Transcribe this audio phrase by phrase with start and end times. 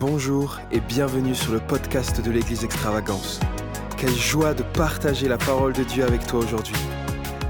[0.00, 3.38] Bonjour et bienvenue sur le podcast de l'Église Extravagance.
[3.96, 6.74] Quelle joie de partager la parole de Dieu avec toi aujourd'hui.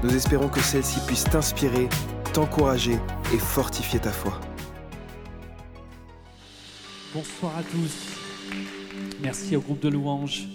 [0.03, 1.89] Nous espérons que celle-ci puisse t'inspirer,
[2.33, 2.99] t'encourager
[3.33, 4.39] et fortifier ta foi.
[7.15, 8.13] Bonsoir à tous.
[9.23, 10.47] Merci au groupe de louanges.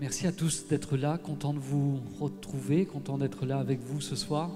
[0.00, 4.16] Merci à tous d'être là, content de vous retrouver, content d'être là avec vous ce
[4.16, 4.50] soir,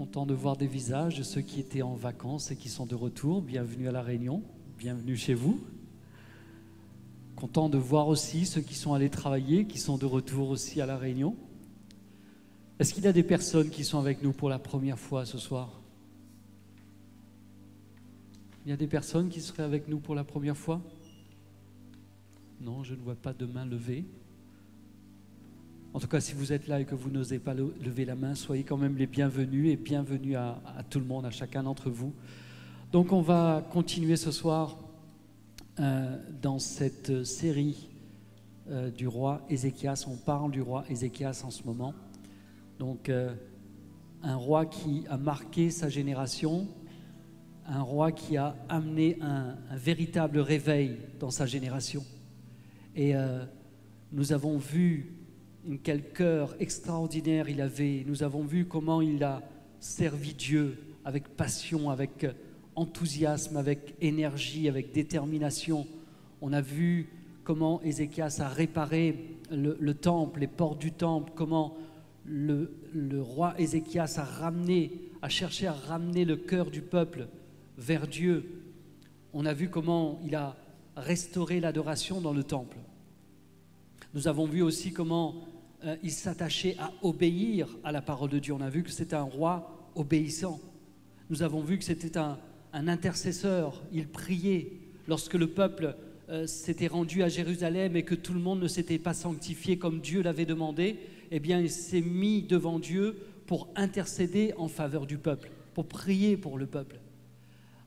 [0.00, 2.94] content de voir des visages de ceux qui étaient en vacances et qui sont de
[2.94, 3.42] retour.
[3.42, 4.42] Bienvenue à la Réunion,
[4.78, 5.60] bienvenue chez vous.
[7.36, 10.86] Content de voir aussi ceux qui sont allés travailler, qui sont de retour aussi à
[10.86, 11.36] la Réunion.
[12.78, 15.36] Est-ce qu'il y a des personnes qui sont avec nous pour la première fois ce
[15.36, 15.82] soir?
[18.64, 20.80] Il y a des personnes qui seraient avec nous pour la première fois?
[22.58, 24.06] Non, je ne vois pas de main levée.
[25.92, 28.36] En tout cas, si vous êtes là et que vous n'osez pas lever la main,
[28.36, 30.56] soyez quand même les bienvenus et bienvenue à,
[30.88, 32.14] tout le monde, à chacun d'entre vous.
[32.92, 34.78] Donc on va continuer ce soir
[35.80, 37.88] euh, dans cette série
[38.70, 40.04] euh, du roi Ézéchias.
[40.06, 41.92] On parle du roi Ézéchias en ce moment.
[42.78, 43.34] Donc euh,
[44.22, 46.68] un roi qui a marqué sa génération,
[47.66, 52.04] un roi qui a amené un, un véritable réveil dans sa génération.
[52.94, 53.14] Et
[54.12, 55.19] nous avons vu
[55.82, 58.04] quel cœur extraordinaire il avait.
[58.06, 59.42] Nous avons vu comment il a
[59.78, 62.26] servi Dieu avec passion, avec
[62.74, 65.86] enthousiasme, avec énergie, avec détermination.
[66.40, 67.08] On a vu
[67.44, 71.76] comment Ézéchias a réparé le, temple, les portes du temple, comment
[72.24, 77.28] le, le, roi Ézéchias a ramené, a cherché à ramener le cœur du peuple
[77.76, 78.62] vers Dieu.
[79.32, 80.56] On a vu comment il a
[80.96, 82.76] restauré l'adoration dans le temple.
[84.14, 85.34] Nous avons vu aussi comment
[85.84, 88.52] euh, il s'attachait à obéir à la parole de Dieu.
[88.52, 90.60] On a vu que c'était un roi obéissant.
[91.30, 92.38] Nous avons vu que c'était un,
[92.72, 93.82] intercesseur.
[93.92, 94.72] Il priait
[95.08, 95.96] lorsque le peuple
[96.28, 100.00] euh, s'était rendu à Jérusalem et que tout le monde ne s'était pas sanctifié comme
[100.00, 100.98] Dieu l'avait demandé.
[101.30, 103.16] Eh bien, il s'est mis devant Dieu
[103.46, 107.00] pour intercéder en faveur du peuple, pour prier pour le peuple.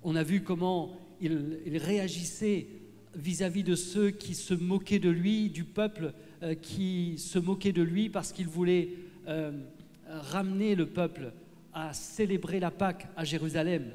[0.01, 2.68] On a vu comment il, réagissait
[3.16, 6.13] vis à -vis de ceux qui se moquaient de lui, du peuple
[6.44, 8.90] euh, qui se moquait de lui parce qu'il voulait
[9.30, 9.52] euh,
[10.09, 11.31] ramener le peuple
[11.74, 13.86] à célébrer la Pâque à Jérusalem.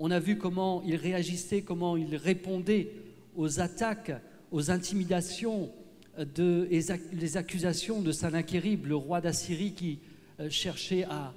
[0.00, 2.90] On a vu comment il réagissait, comment il répondait
[3.36, 4.10] aux attaques,
[4.50, 5.70] aux intimidations,
[6.18, 6.68] de,
[7.12, 10.00] les accusations de Sanakérib, le roi d'Assyrie qui
[10.40, 11.32] euh, cherchait à,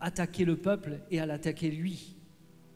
[0.00, 2.16] attaquer le peuple et à l'attaquer lui.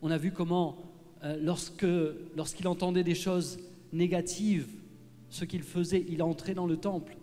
[0.00, 0.78] On a vu comment,
[1.22, 3.58] lorsqu'il entendait des choses
[3.92, 4.68] négatives,
[5.34, 6.04] ce qu'il faisait.
[6.08, 7.16] Il entrait dans le temple,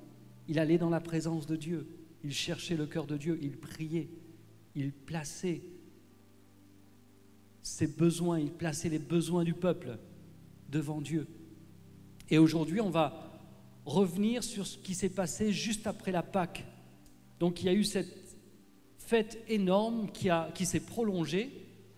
[0.49, 1.87] il allait dans la présence de Dieu,
[2.23, 4.09] il cherchait le cœur de Dieu, il priait,
[4.75, 5.61] il plaçait
[7.61, 9.97] ses besoins, il plaçait les besoins du peuple
[10.69, 11.25] devant Dieu.
[12.29, 13.39] Et aujourd'hui, on va
[13.85, 16.65] revenir sur ce qui s'est passé juste après la Pâque.
[17.39, 18.35] Donc il y a eu cette
[18.97, 21.49] fête énorme qui, qui s'est prolongée,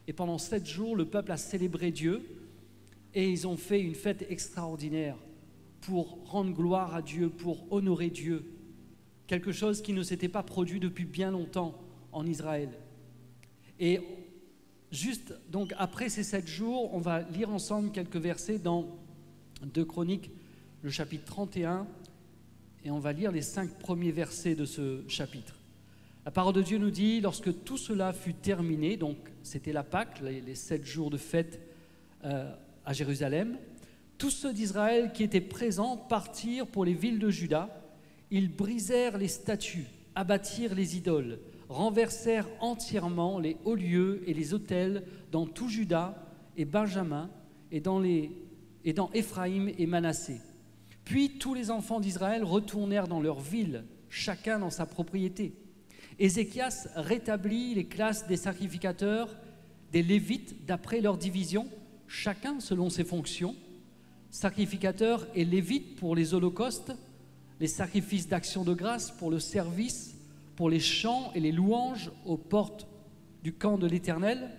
[0.07, 2.23] et pendant sept jours, le peuple a célébré Dieu,
[3.15, 5.17] et ils ont fait une fête extraordinaire
[5.85, 8.45] pour rendre gloire à Dieu, pour honorer Dieu.
[9.27, 11.79] Quelque chose qui ne s'était pas produit depuis bien longtemps
[12.11, 12.69] en Israël.
[13.79, 13.99] Et
[14.91, 18.87] juste, donc après ces sept jours, on va lire ensemble quelques versets dans
[19.61, 20.31] Deux Chroniques,
[20.81, 21.87] le chapitre 31,
[22.85, 25.55] et on va lire les cinq premiers versets de ce chapitre.
[26.25, 30.21] La parole de Dieu nous dit, lorsque tout cela fut terminé, donc c'était la Pâque,
[30.21, 31.59] les, sept jours de fête
[32.23, 32.53] euh,
[32.85, 33.57] à Jérusalem,
[34.23, 37.67] tous ceux d'Israël qui étaient présents partirent pour les villes de Juda.
[38.31, 45.03] Ils brisèrent les statues, abattirent les idoles, renversèrent entièrement les hauts lieux et les autels
[45.29, 46.25] dans tout Juda
[46.55, 47.29] et Benjamin
[47.69, 48.31] et dans, les,
[48.85, 50.39] et Éphraïm et Manassé.
[51.03, 55.53] Puis tous les enfants d'Israël retournèrent dans leur ville, chacun dans sa propriété.
[56.17, 59.35] Ézéchias rétablit les classes des sacrificateurs,
[59.91, 61.67] des Lévites d'après leur division,
[62.07, 63.57] chacun selon ses fonctions
[64.33, 66.91] sacrificateurs et lévites pour les holocaustes,
[67.59, 70.15] les sacrifices d'action de grâce pour le service,
[70.55, 72.87] pour les chants et les louanges aux portes
[73.43, 74.49] du camp de l'Éternel.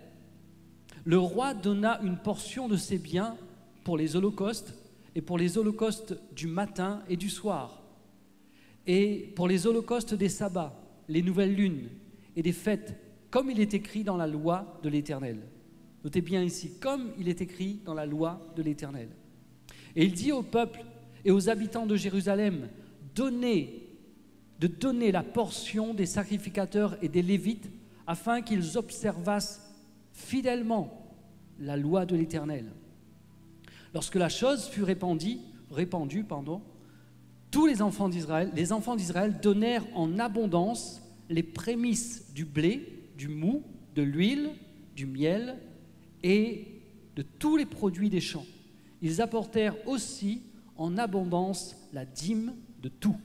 [1.05, 3.37] Le roi donna une portion de ses biens
[3.82, 4.75] pour les holocaustes
[5.17, 7.82] et pour les holocaustes du matin et du soir,
[8.87, 11.88] et pour les holocaustes des sabbats, les nouvelles lunes
[12.37, 12.94] et des fêtes,
[13.29, 15.41] comme il est écrit dans la loi de l'Éternel.
[16.05, 19.09] Notez bien ici, comme il est écrit dans la loi de l'Éternel.
[19.96, 20.85] Et il dit au peuple
[21.25, 22.69] et aux habitants de Jérusalem,
[23.14, 23.88] donnez,
[24.61, 27.70] de donner la portion des sacrificateurs et des lévites
[28.06, 29.75] afin qu'ils observassent
[30.12, 31.05] fidèlement
[31.58, 32.73] la loi de l'Éternel.
[33.93, 35.38] Lorsque la chose fut répandue,
[35.70, 36.62] répandue pardon,
[37.50, 43.29] tous les enfants d'Israël, les enfants d'Israël donnèrent en abondance les prémices du blé, du
[43.29, 43.62] mou,
[43.94, 44.50] de l'huile,
[44.96, 45.56] du miel
[46.23, 46.82] et
[47.14, 48.46] de tous les produits des champs.
[49.05, 50.41] Ils apportèrent aussi
[50.79, 53.19] en abondance la dîme de tout.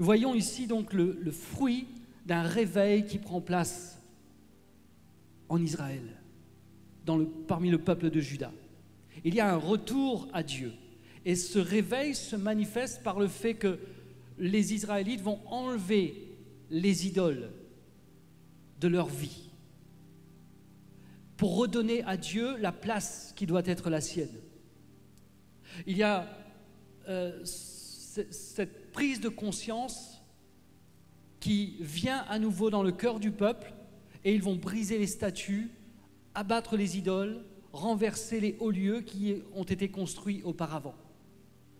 [0.00, 1.86] Nous voyons ici donc le, fruit
[2.26, 4.02] d'un réveil qui prend place
[5.48, 6.02] en Israël,
[7.46, 8.52] parmi le peuple de Juda.
[9.24, 10.72] Il y a un retour à Dieu.
[11.24, 13.78] Et ce réveil se manifeste par le fait que
[14.38, 16.36] les Israélites vont enlever
[16.68, 17.52] les idoles
[18.80, 19.50] de leur vie
[21.36, 24.34] pour redonner à Dieu la place qui doit être la sienne.
[25.86, 26.28] Il y a
[27.08, 30.20] euh, cette prise de conscience
[31.40, 33.72] qui vient à nouveau dans le cœur du peuple
[34.24, 35.70] et ils vont briser les statues,
[36.34, 40.94] abattre les idoles, renverser les hauts lieux qui ont été construits auparavant.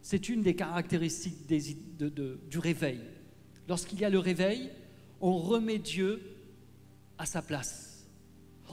[0.00, 3.00] C'est une des caractéristiques du réveil.
[3.68, 4.70] Lorsqu'il y a le réveil,
[5.20, 6.22] on remet Dieu
[7.18, 8.06] à sa place.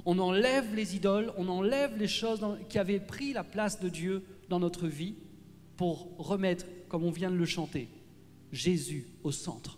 [0.06, 4.24] On enlève les idoles, on enlève les choses qui avaient pris la place de Dieu
[4.50, 5.16] dans notre vie
[5.78, 7.90] pour remettre, comme on vient de le chanter,
[8.52, 9.78] Jésus au centre.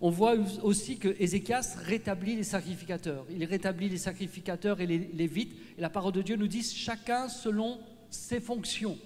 [0.00, 3.26] On voit aussi que Ézéchias rétablit les sacrificateurs.
[3.30, 5.54] Il rétablit les sacrificateurs et les lévites.
[5.76, 7.78] Et la parole de Dieu nous dit chacun selon
[8.08, 8.98] ses fonctions.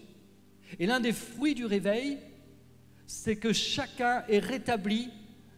[0.78, 2.18] Et l'un des fruits du réveil,
[3.06, 5.10] c'est que chacun est rétabli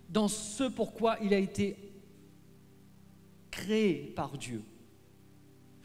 [0.09, 1.77] dans ce pourquoi il a été
[3.51, 4.63] créé par Dieu.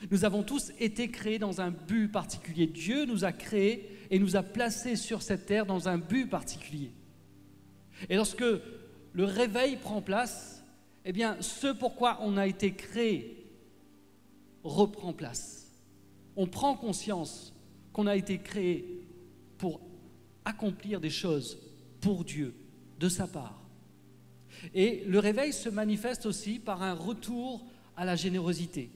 [0.09, 2.65] Nous avons tous été créés dans un but particulier.
[2.65, 6.91] Dieu nous a créés et nous a placés sur cette terre dans un but particulier.
[8.09, 8.43] Et lorsque
[9.13, 10.63] le réveil prend place,
[11.05, 13.45] eh bien, ce pourquoi on a été créé
[14.63, 15.71] reprend place.
[16.35, 17.53] On prend conscience
[17.93, 19.05] qu'on a été créé
[19.57, 19.81] pour
[20.45, 21.59] accomplir des choses
[21.99, 22.53] pour Dieu,
[22.99, 23.61] de sa part.
[24.73, 27.65] Et le réveil se manifeste aussi par un retour
[27.95, 28.91] à la générosité.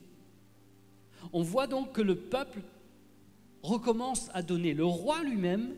[1.34, 2.62] On voit donc que le peuple
[3.64, 4.74] recommence à donner.
[4.74, 5.74] Le roi lui-même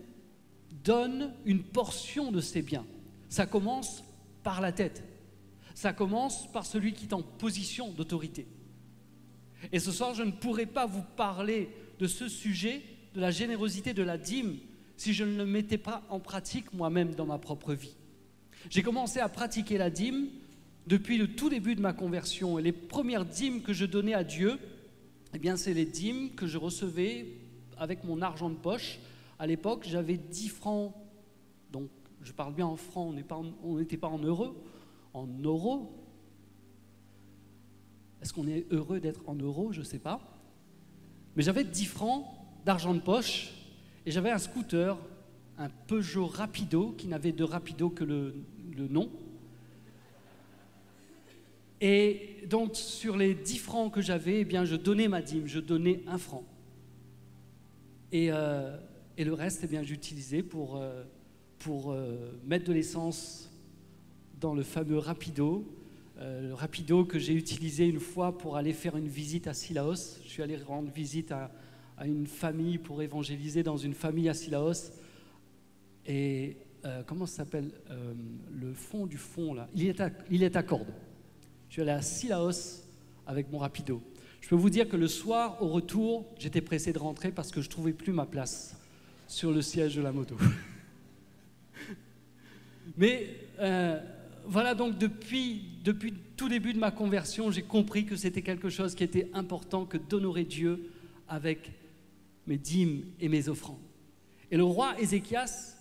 [0.84, 2.86] donne une portion de ses biens.
[3.30, 4.04] Ça commence
[4.44, 5.04] par la tête.
[5.74, 8.48] Ça commence par celui qui est en position d'autorité.
[9.72, 12.82] Et ce soir, je ne pourrai pas vous parler de ce sujet,
[13.14, 14.58] de la générosité de la dîme,
[14.96, 17.96] si je ne le mettais pas en pratique moi-même dans ma propre vie.
[18.70, 20.28] J'ai commencé à pratiquer la dîme
[20.88, 22.58] depuis le tout début de ma conversion.
[22.58, 24.58] Et les premières dîmes que je donnais à Dieu,
[25.34, 27.28] eh bien, c'est les dîmes que je recevais
[27.78, 29.00] avec mon argent de poche.
[29.40, 30.94] À l'époque, j'avais 10 francs.
[31.72, 31.90] Donc,
[32.22, 33.14] je parle bien en francs,
[33.64, 34.56] on n'était pas, en euros.
[35.14, 35.94] En euros.
[38.22, 39.72] Est-ce qu'on est heureux d'être en euros?
[39.72, 40.20] Je ne sais pas.
[41.36, 42.26] Mais j'avais 10 francs
[42.66, 43.54] d'argent de poche
[44.06, 44.98] et j'avais un scooter,
[45.58, 48.34] un Peugeot Rapido, qui n'avait de Rapido que le,
[48.90, 49.10] nom.
[51.80, 55.60] Et donc, sur les 10 francs que j'avais, eh bien, je donnais ma dîme, je
[55.60, 56.44] donnais un franc.
[58.12, 58.78] Et, euh,
[59.18, 61.04] le reste, eh bien, j'utilisais pour, euh,
[61.60, 63.52] pour euh, mettre de l'essence
[64.40, 65.66] dans le fameux Rapido.
[66.20, 70.20] le Rapido que j'ai utilisé une fois pour aller faire une visite à Silaos.
[70.24, 71.52] Je suis allé rendre visite à,
[71.98, 74.92] à une famille pour évangéliser dans une famille à Silaos.
[76.06, 76.58] Et
[77.06, 77.72] comment ça s'appelle
[78.52, 79.68] Le fond du fond, là?
[79.76, 80.88] Il est, à, il est à corde.
[81.70, 82.84] Je suis allé à Silaos
[83.26, 84.02] avec mon rapido.
[84.42, 87.62] Je peux vous dire que le soir, au retour, j'étais pressé de rentrer parce que
[87.62, 88.78] je ne trouvais plus ma place
[89.28, 90.36] sur le siège de la moto.
[92.98, 93.28] Mais
[93.60, 94.00] euh,
[94.46, 98.96] voilà, donc depuis, depuis tout début de ma conversion, j'ai compris que c'était quelque chose
[98.96, 100.90] qui était important que d'honorer Dieu
[101.28, 101.72] avec
[102.48, 103.78] mes dîmes et mes offrandes.
[104.50, 105.76] Et le roi Ézéchias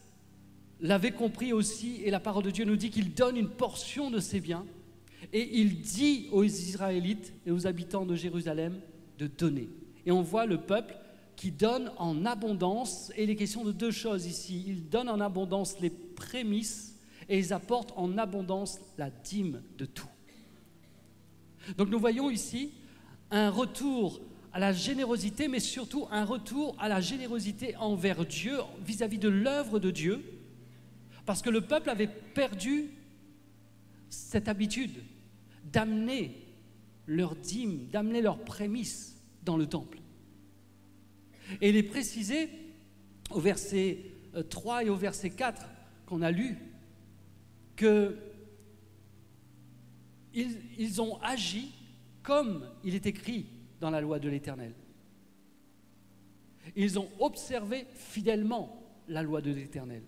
[0.80, 4.18] l'avait compris aussi, et la parole de Dieu nous dit qu'il donne une portion de
[4.18, 4.66] ses biens,
[5.32, 8.80] et il dit aux Israélites et aux habitants de Jérusalem
[9.18, 9.68] de donner.
[10.04, 10.96] Et on voit le peuple
[11.36, 14.64] qui donne en abondance, et il est question de deux choses ici.
[14.66, 20.08] Ils donnent en abondance les prémices, et ils apportent en abondance la dîme de tout.
[21.76, 22.70] Donc nous voyons ici
[23.30, 24.20] un retour
[24.52, 29.78] à la générosité, mais surtout un retour à la générosité envers Dieu vis-à-vis de l'œuvre
[29.78, 30.24] de Dieu,
[31.26, 32.90] parce que le peuple avait perdu
[34.08, 35.02] cette habitude
[35.64, 36.46] d'amener
[37.06, 39.98] leurs dîmes, d'amener leurs prémices dans le temple.
[41.60, 42.48] Et il est précisé
[43.30, 43.98] au verset
[44.50, 45.66] 3 euh, et au verset 4
[46.06, 46.56] qu'on a lu
[47.74, 48.16] que
[50.34, 51.72] ils ont agi
[52.22, 53.46] comme il est écrit
[53.80, 54.74] dans la loi de l'Éternel.
[56.74, 60.02] Ils ont observé fidèlement la loi de l'Éternel.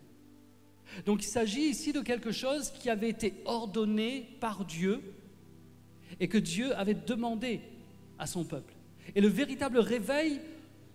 [1.06, 5.02] Donc il s'agit ici de quelque chose qui avait été ordonné par Dieu
[6.20, 7.60] et que Dieu avait demandé
[8.18, 8.74] à son peuple.
[9.14, 10.40] Et le véritable réveil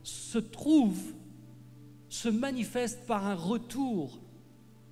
[0.04, 1.00] se trouve,
[2.10, 4.20] se manifeste par un retour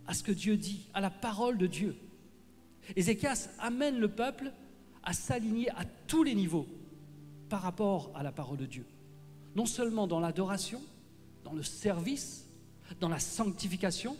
[0.08, 1.96] à ce que Dieu dit, à la parole de Dieu.
[2.96, 4.52] Ézéchias amène le peuple
[5.04, 6.68] à s'aligner à tous les niveaux
[7.50, 8.86] par rapport à la parole de Dieu.
[9.56, 10.82] Non seulement dans l'adoration,
[11.44, 12.48] dans le service,
[13.00, 14.16] dans la sanctification,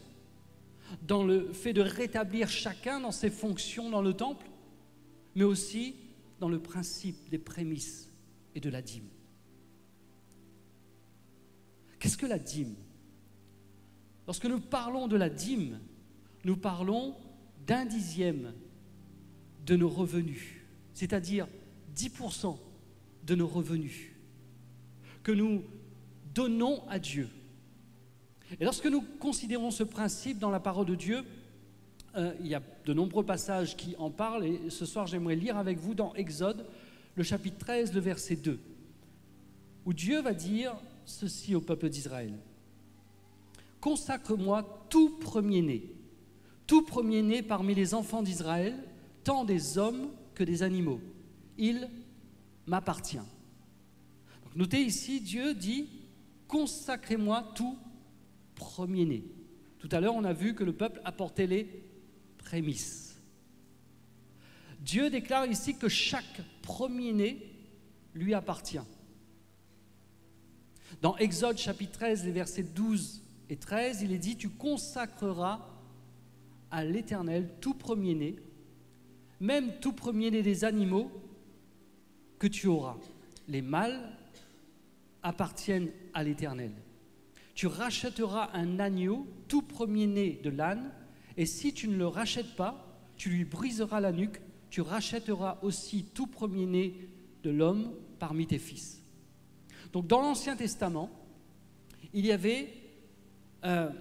[1.02, 4.46] dans le fait de rétablir chacun dans ses fonctions dans le temple,
[5.36, 5.96] mais aussi
[6.40, 8.12] dans le principe des prémices
[8.56, 9.08] et de la dîme.
[12.00, 12.76] Qu'est-ce que la dîme?
[14.26, 15.80] Lorsque nous parlons de la dîme,
[16.44, 17.16] nous parlons
[17.68, 18.54] d'un dixième
[19.66, 20.56] de nos revenus,
[20.94, 21.48] c'est-à-dire
[21.96, 22.58] 10%
[23.24, 24.10] de nos revenus,
[25.24, 25.64] que nous
[26.34, 27.30] donnons à Dieu.
[28.60, 31.24] Et lorsque nous considérons ce principe dans la parole de Dieu,
[32.16, 35.58] euh, il y a de nombreux passages qui en parlent, et ce soir j'aimerais lire
[35.58, 36.66] avec vous dans Exode,
[37.16, 38.60] le chapitre 13, le verset 2,
[39.86, 42.34] où Dieu va dire ceci au peuple d'Israël.
[43.80, 45.84] Consacre-moi tout premier-né,
[46.68, 48.76] tout premier-né parmi les enfants d'Israël,
[49.24, 51.00] tant des hommes que des animaux.
[51.58, 51.90] Il
[52.68, 53.20] m'appartient.
[54.56, 55.88] Notez ici, Dieu dit,
[56.48, 57.78] consacrez-moi tout
[59.80, 61.68] Tout à l'heure, on a vu que le peuple apportait les
[62.38, 63.20] prémices.
[64.80, 67.38] Dieu déclare ici que chaque premier-né
[68.14, 68.80] lui appartient.
[71.02, 75.68] Dans Exode chapitre 13, les versets 12 et 13, il est dit, tu consacreras
[76.70, 78.36] à l'Éternel tout premier-né,
[79.40, 81.12] même tout premier-né des animaux
[82.40, 82.98] que tu auras.
[83.48, 84.00] Les mâles
[85.24, 86.72] appartiennent à l'Éternel.
[87.62, 90.92] Tu rachèteras un agneau tout premier-né de l'âne,
[91.38, 94.42] et si tu ne le rachètes pas, tu lui briseras la nuque,
[94.72, 96.96] tu rachèteras aussi tout premier-né
[97.44, 99.04] de l'homme parmi tes fils.
[99.94, 101.12] Donc dans l'Ancien Testament,
[102.14, 102.74] il y avait
[103.64, 103.92] euh,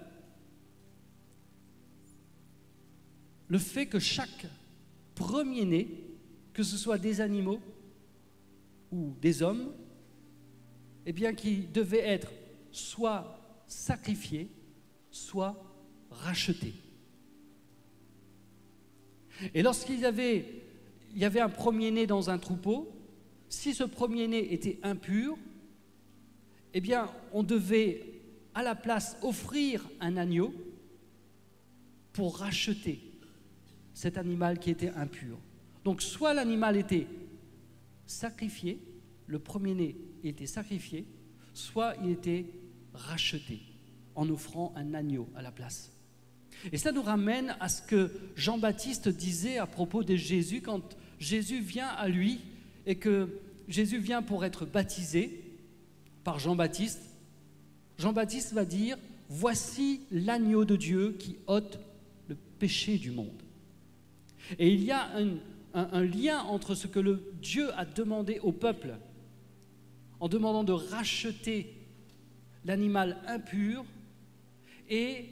[3.47, 4.47] le fait que chaque
[5.13, 5.87] premier-né,
[6.51, 7.59] que ce soit des animaux
[8.91, 9.71] ou des hommes,
[11.05, 12.31] eh bien, qui devait être
[12.71, 13.37] soit
[13.71, 14.49] sacrifié,
[15.09, 15.55] soit
[16.09, 16.73] racheté.
[19.53, 22.91] Et lorsqu'il y avait, un premier-né dans un troupeau,
[23.49, 25.37] si ce premier-né était impur,
[26.73, 28.03] eh bien, on devait
[28.53, 30.53] à la place offrir un agneau
[32.13, 32.99] pour racheter
[33.93, 35.37] cet animal qui était impur.
[35.83, 37.07] Donc, soit l'animal était
[38.05, 38.79] sacrifié,
[39.27, 41.05] le premier-né était sacrifié,
[41.53, 42.45] soit il était
[42.93, 43.61] racheté
[44.15, 45.91] en offrant un agneau à la place.
[46.71, 51.61] Et ça nous ramène à ce que Jean-Baptiste disait à propos de Jésus quand Jésus
[51.61, 52.41] vient à lui
[52.85, 55.43] et que Jésus vient pour être baptisé
[56.23, 57.01] par Jean-Baptiste.
[57.97, 58.97] Jean-Baptiste va dire,
[59.29, 61.79] voici l'agneau de Dieu qui ôte
[62.27, 63.41] le péché du monde.
[64.59, 65.37] Et il y a un,
[65.73, 68.97] un lien entre ce que le Dieu a demandé au peuple
[70.19, 71.80] en demandant de racheter
[72.65, 73.85] l'animal impur
[74.89, 75.25] et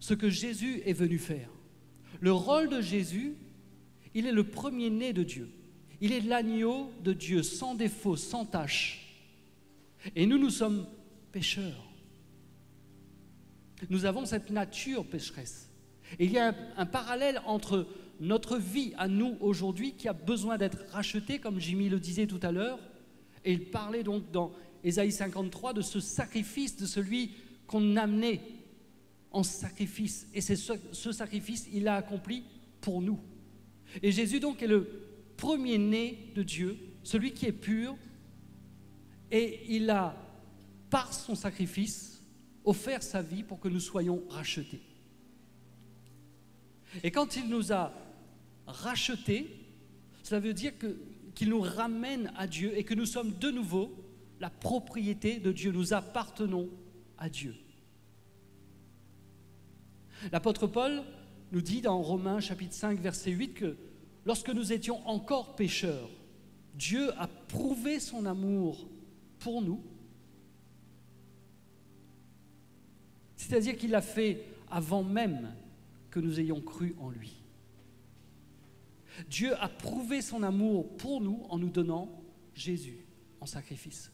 [0.00, 1.50] ce que Jésus est venu faire.
[2.20, 3.34] Le rôle de Jésus,
[4.14, 5.50] il est le premier-né de Dieu.
[6.00, 9.16] Il est l'agneau de Dieu, sans défaut, sans tache.
[10.14, 10.86] Et nous, nous sommes
[11.32, 11.84] pécheurs.
[13.90, 15.70] Nous avons cette nature pécheresse.
[16.18, 17.86] Il y a un, un parallèle entre
[18.20, 22.40] notre vie à nous aujourd'hui qui a besoin d'être rachetée, comme Jimmy le disait tout
[22.42, 22.78] à l'heure,
[23.44, 24.52] et il parlait donc dans
[24.84, 27.32] Ésaïe 53 de ce sacrifice, de celui
[27.66, 28.40] qu'on amenait
[29.30, 30.26] en sacrifice.
[30.34, 32.44] Et c'est ce, ce, sacrifice, il l'a accompli
[32.80, 33.20] pour nous.
[34.02, 34.88] Et Jésus donc est le
[35.36, 37.96] premier-né de Dieu, celui qui est pur,
[39.30, 40.16] et il a,
[40.90, 42.22] par son sacrifice,
[42.64, 44.80] offert sa vie pour que nous soyons rachetés.
[47.02, 47.92] Et quand il nous a
[48.66, 49.46] rachetés,
[50.22, 50.72] cela veut dire
[51.34, 53.94] qu'il nous ramène à Dieu et que nous sommes de nouveau
[54.40, 55.72] la propriété de Dieu.
[55.72, 56.68] Nous appartenons
[57.16, 57.54] à Dieu.
[60.32, 61.02] L'apôtre Paul
[61.52, 63.76] nous dit dans Romains chapitre 5 verset 8 que
[64.24, 66.10] lorsque nous étions encore pécheurs,
[66.74, 68.88] Dieu a prouvé son amour
[69.38, 69.82] pour nous.
[73.36, 75.54] C'est-à-dire qu'il l'a fait avant même
[76.10, 77.34] que nous ayons cru en lui.
[79.28, 82.08] Dieu a prouvé son amour pour nous en nous donnant
[82.54, 83.04] Jésus
[83.40, 84.12] en sacrifice.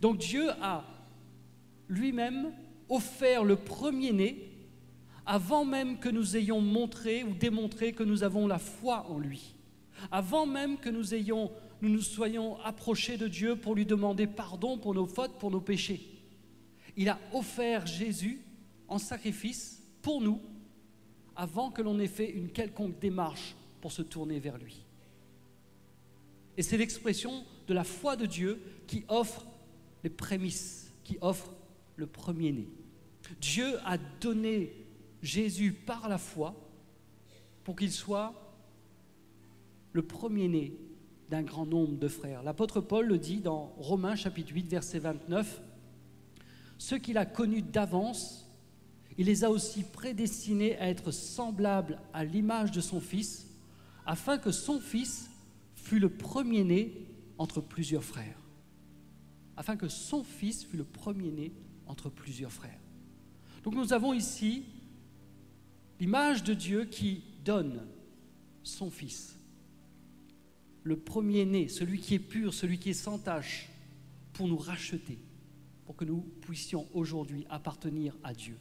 [0.00, 0.84] Donc Dieu a
[1.88, 2.52] lui-même
[2.88, 4.50] offert le premier-né
[5.26, 9.54] avant même que nous ayons montré ou démontré que nous avons la foi en lui,
[10.10, 11.50] avant même que nous ayons
[11.82, 15.60] nous nous soyons approchés de Dieu pour lui demander pardon pour nos fautes, pour nos
[15.60, 16.00] péchés.
[16.96, 18.40] Il a offert Jésus
[18.88, 20.40] en sacrifice pour nous
[21.36, 24.82] avant que l'on ait fait une quelconque démarche pour se tourner vers lui.
[26.56, 29.44] Et c'est l'expression de la foi de Dieu qui offre
[30.04, 31.50] les prémices, qui offre
[31.96, 32.68] le premier-né.
[33.40, 34.72] Dieu a donné
[35.22, 36.54] Jésus par la foi
[37.64, 38.34] pour qu'il soit
[39.92, 40.76] le premier-né
[41.30, 42.42] d'un grand nombre de frères.
[42.42, 45.62] L'apôtre Paul le dit dans Romains chapitre 8 verset 29,
[46.76, 48.46] ceux qu'il a connus d'avance,
[49.16, 53.46] il les a aussi prédestinés à être semblables à l'image de son Fils,
[54.04, 55.30] afin que son Fils
[55.76, 57.06] fût le premier-né
[57.38, 58.43] entre plusieurs frères.
[59.56, 61.52] Afin que son Fils fût le premier-né
[61.86, 62.78] entre plusieurs frères.
[63.62, 64.64] Donc nous avons ici
[66.00, 67.82] l'image de Dieu qui donne
[68.62, 69.38] son Fils,
[70.82, 73.70] le premier-né, celui qui est pur, celui qui est sans tache,
[74.32, 75.18] pour nous racheter,
[75.86, 78.56] pour que nous puissions aujourd'hui appartenir à Dieu.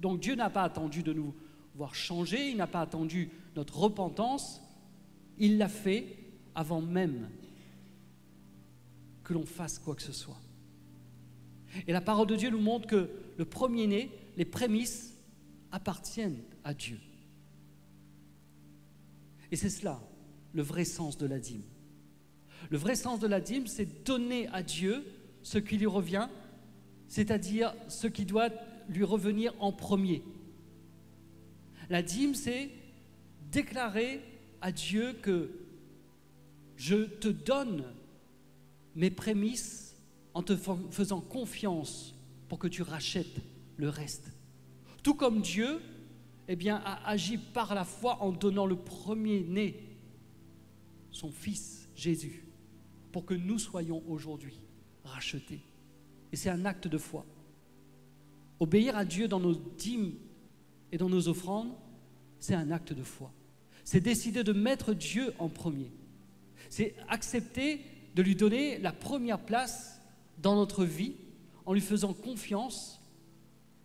[0.00, 1.34] Donc Dieu n'a pas attendu de nous
[1.74, 4.60] voir changer, il n'a pas attendu notre repentance,
[5.38, 6.16] il l'a fait
[6.54, 7.28] avant même
[9.24, 10.40] que l'on fasse quoi que ce soit.
[11.86, 15.18] Et la parole de Dieu nous montre que le premier-né, les prémices,
[15.70, 16.98] appartiennent à Dieu.
[19.50, 20.00] Et c'est cela,
[20.52, 21.62] le vrai sens de la dîme.
[22.70, 25.04] Le vrai sens de la dîme, c'est donner à Dieu
[25.42, 26.28] ce qui lui revient,
[27.08, 28.50] c'est-à-dire ce qui doit
[28.88, 30.22] lui revenir en premier.
[31.90, 32.70] La dîme, c'est
[33.50, 34.22] déclarer
[34.60, 35.50] à Dieu que
[36.76, 37.84] je te donne
[38.94, 39.96] mes prémices
[40.34, 40.56] en te
[40.90, 42.14] faisant confiance
[42.48, 43.40] pour que tu rachètes
[43.76, 44.32] le reste.
[45.02, 45.80] Tout comme Dieu
[46.48, 49.96] eh bien, a agi par la foi en donnant le premier-né,
[51.10, 52.44] son Fils Jésus,
[53.10, 54.58] pour que nous soyons aujourd'hui
[55.04, 55.60] rachetés.
[56.32, 57.24] Et c'est un acte de foi.
[58.60, 60.14] Obéir à Dieu dans nos dîmes
[60.90, 61.72] et dans nos offrandes,
[62.38, 63.32] c'est un acte de foi.
[63.84, 65.90] C'est décider de mettre Dieu en premier.
[66.70, 67.80] C'est accepter
[68.14, 70.00] de lui donner la première place
[70.38, 71.14] dans notre vie
[71.64, 73.00] en lui faisant confiance,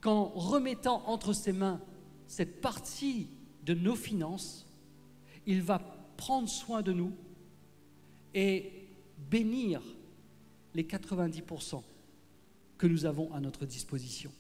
[0.02, 1.82] qu'en remettant entre ses mains
[2.28, 3.30] cette partie
[3.64, 4.68] de nos finances,
[5.46, 5.80] il va
[6.18, 7.14] prendre soin de nous
[8.34, 8.72] et
[9.30, 9.82] bénir
[10.74, 11.82] les 90%
[12.78, 14.32] que nous avons à notre disposition.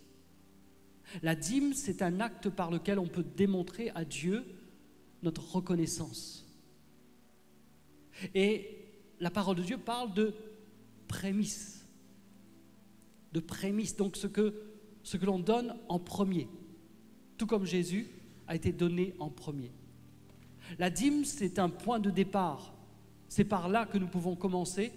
[1.23, 4.45] La dîme, c'est un acte par lequel on peut démontrer à Dieu
[5.23, 6.45] notre reconnaissance.
[8.35, 8.86] Et
[9.19, 10.33] la parole de Dieu parle de
[11.07, 11.85] prémices.
[13.33, 14.53] De prémices, donc ce que,
[15.03, 16.47] ce que l'on donne en premier.
[17.37, 18.07] Tout comme Jésus
[18.47, 19.71] a été donné en premier.
[20.79, 22.73] La dîme, c'est un point de départ.
[23.29, 24.91] C'est par là que nous pouvons commencer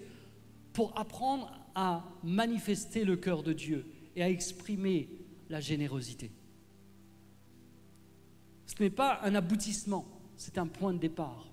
[0.73, 5.09] pour apprendre à manifester le cœur de Dieu et à exprimer
[5.49, 6.31] la générosité.
[8.65, 10.05] Ce n'est pas un aboutissement,
[10.37, 11.47] c'est un point de départ.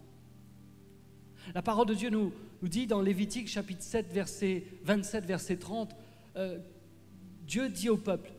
[1.55, 5.95] La parole de Dieu nous, nous dit dans Lévitique chapitre 7, verset 27, verset 30,
[6.37, 6.59] euh,
[7.47, 8.31] Dieu dit au peuple,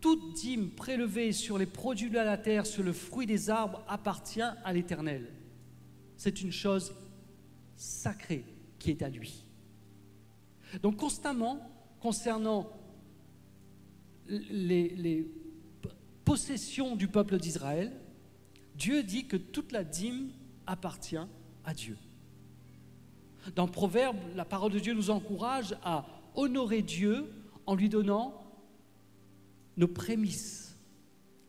[0.00, 4.40] toute dîme prélevée sur les produits de la terre, sur le fruit des arbres, appartient
[4.40, 5.26] à l'Éternel.
[6.16, 6.94] C'est une chose
[7.76, 8.44] sacrée
[8.78, 9.44] qui est à lui.
[10.82, 11.60] Donc constamment,
[12.00, 12.70] concernant
[14.28, 15.26] les, les
[16.24, 17.92] possessions du peuple d'Israël,
[18.76, 20.30] Dieu dit que toute la dîme
[20.66, 21.16] appartient
[21.64, 21.96] à Dieu.
[23.54, 27.26] Dans Proverbe, la parole de Dieu nous encourage à honorer Dieu
[27.66, 28.42] en lui donnant
[29.76, 30.76] nos prémices,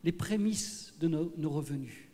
[0.03, 2.09] les prémices de nos, revenus.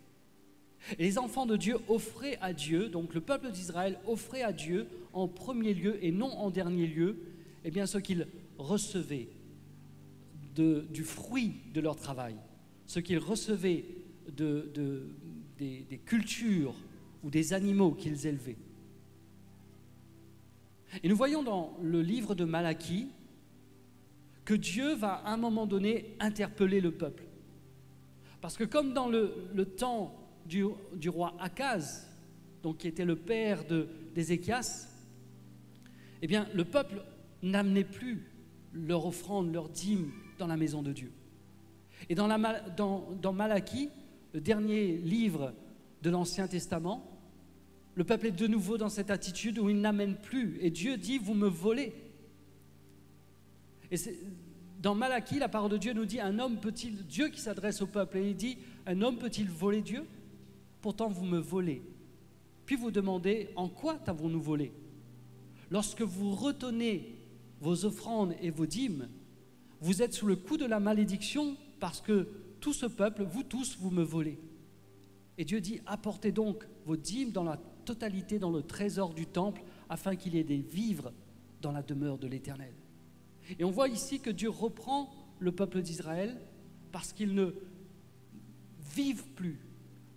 [0.98, 4.88] Et les enfants de Dieu offraient à Dieu, donc le peuple d'Israël offrait à Dieu
[5.14, 7.18] en premier lieu et non en dernier lieu,
[7.64, 9.28] eh bien ce qu'ils recevaient
[10.56, 12.36] du fruit de leur travail,
[12.86, 13.84] ce qu'ils recevaient
[14.38, 14.72] de,
[15.58, 16.76] des cultures
[17.24, 18.58] ou des animaux qu'ils élevaient.
[21.04, 23.10] Et nous voyons dans le livre de Malachie
[24.44, 27.24] que Dieu va à un moment donné interpeller le peuple.
[28.42, 30.64] Parce que comme dans le, temps du,
[31.10, 32.08] roi Akaz,
[32.62, 33.64] donc qui était le père
[34.14, 34.88] d'Ézéchias,
[36.22, 37.04] eh bien le peuple
[37.42, 38.24] n'amenait plus
[38.74, 41.12] leur offrande, leur dîme dans la maison de Dieu.
[42.10, 42.28] Et dans,
[42.78, 43.90] dans Malachie,
[44.34, 45.54] le dernier livre
[46.04, 47.15] de l'Ancien Testament,
[47.96, 50.58] le peuple est de nouveau dans cette attitude où il n'amène plus.
[50.62, 51.94] Et Dieu dit, vous me volez.
[53.90, 53.96] Et
[54.82, 57.88] dans Malachie, la parole de Dieu nous dit un homme peut-il, Dieu qui s'adresse au
[57.88, 60.04] peuple, et il dit un homme peut-il voler Dieu?
[60.82, 61.82] Pourtant vous me volez.
[62.66, 64.74] Puis vous demandez en quoi t'avons-nous volé?
[65.72, 67.16] Lorsque vous retenez
[67.62, 69.08] vos offrandes et vos dîmes,
[69.80, 72.28] vous êtes sous le coup de la malédiction parce que
[72.60, 74.38] tout ce peuple, vous tous, vous me volez.
[75.38, 79.64] Et Dieu dit, apportez donc vos dîmes dans la totalité dans le trésor du temple
[79.90, 81.14] afin qu'il ait des vivres
[81.62, 82.74] dans la demeure de l'Éternel.
[83.60, 86.36] Et on voit ici que Dieu reprend le peuple d'Israël
[86.92, 87.54] parce qu'ils ne
[88.96, 89.60] vivent plus,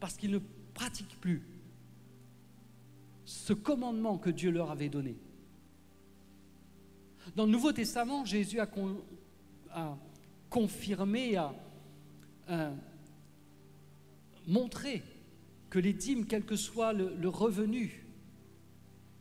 [0.01, 0.41] parce qu'ils ne
[0.75, 1.43] pratiquent plus
[3.25, 5.17] ce commandement que Dieu leur avait donné.
[7.37, 8.69] Dans le Nouveau Testament, Jésus a,
[10.49, 11.55] confirmé, a,
[12.49, 12.71] a
[14.47, 15.03] montré
[15.71, 18.05] que les dîmes, quel que soit le, revenu,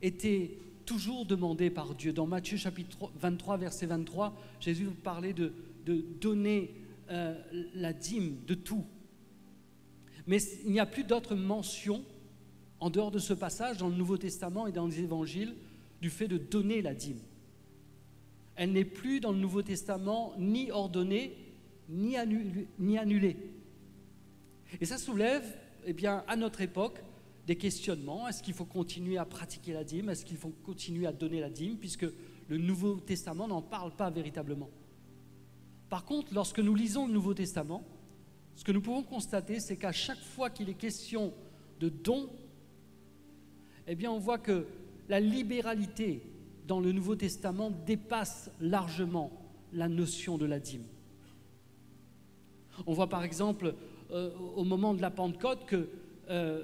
[0.02, 2.14] étaient toujours demandés par Dieu.
[2.14, 5.54] Dans Matthieu chapitre 23, verset 23, Jésus parlait de,
[5.86, 6.72] de donner
[7.10, 7.36] euh,
[7.74, 8.86] la dîme de tout.
[10.26, 12.04] Mais il n'y a plus d'autres mentions
[12.80, 15.56] en dehors de ce passage dans le Nouveau Testament et dans les évangiles
[16.02, 17.20] du fait de donner la dîme.
[18.56, 21.36] Elle n'est plus dans le Nouveau Testament ni ordonnée
[21.90, 23.38] ni annulée.
[24.82, 25.46] Et ça soulève
[25.90, 27.02] eh bien, à notre époque,
[27.48, 28.28] des questionnements.
[28.28, 30.10] Est-ce qu'il faut continuer à pratiquer la dîme?
[30.10, 31.78] Est-ce qu'il faut continuer à donner la dîme?
[31.78, 32.06] Puisque
[32.50, 34.70] le Nouveau Testament n'en parle pas véritablement.
[35.90, 37.86] Par contre, lorsque nous lisons le Nouveau Testament,
[38.56, 41.34] ce que nous pouvons constater, c'est qu'à chaque fois qu'il est question
[41.80, 42.30] de don,
[43.88, 44.68] eh bien, on voit que
[45.08, 46.22] la libéralité
[46.68, 49.32] dans le Nouveau Testament dépasse largement
[49.72, 50.84] la notion de la dîme.
[52.86, 53.74] On voit par exemple
[54.12, 55.88] euh, au moment de la Pentecôte qu'il
[56.30, 56.64] euh,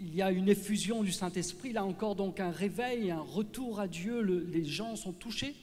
[0.00, 4.20] y a une effusion du Saint-Esprit, là encore donc un réveil, un retour à Dieu,
[4.20, 5.54] les gens sont touchés.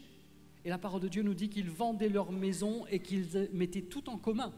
[0.63, 4.09] Et la parole de Dieu nous dit qu'ils vendaient leur maison et qu'ils mettaient tout
[4.09, 4.53] en commun.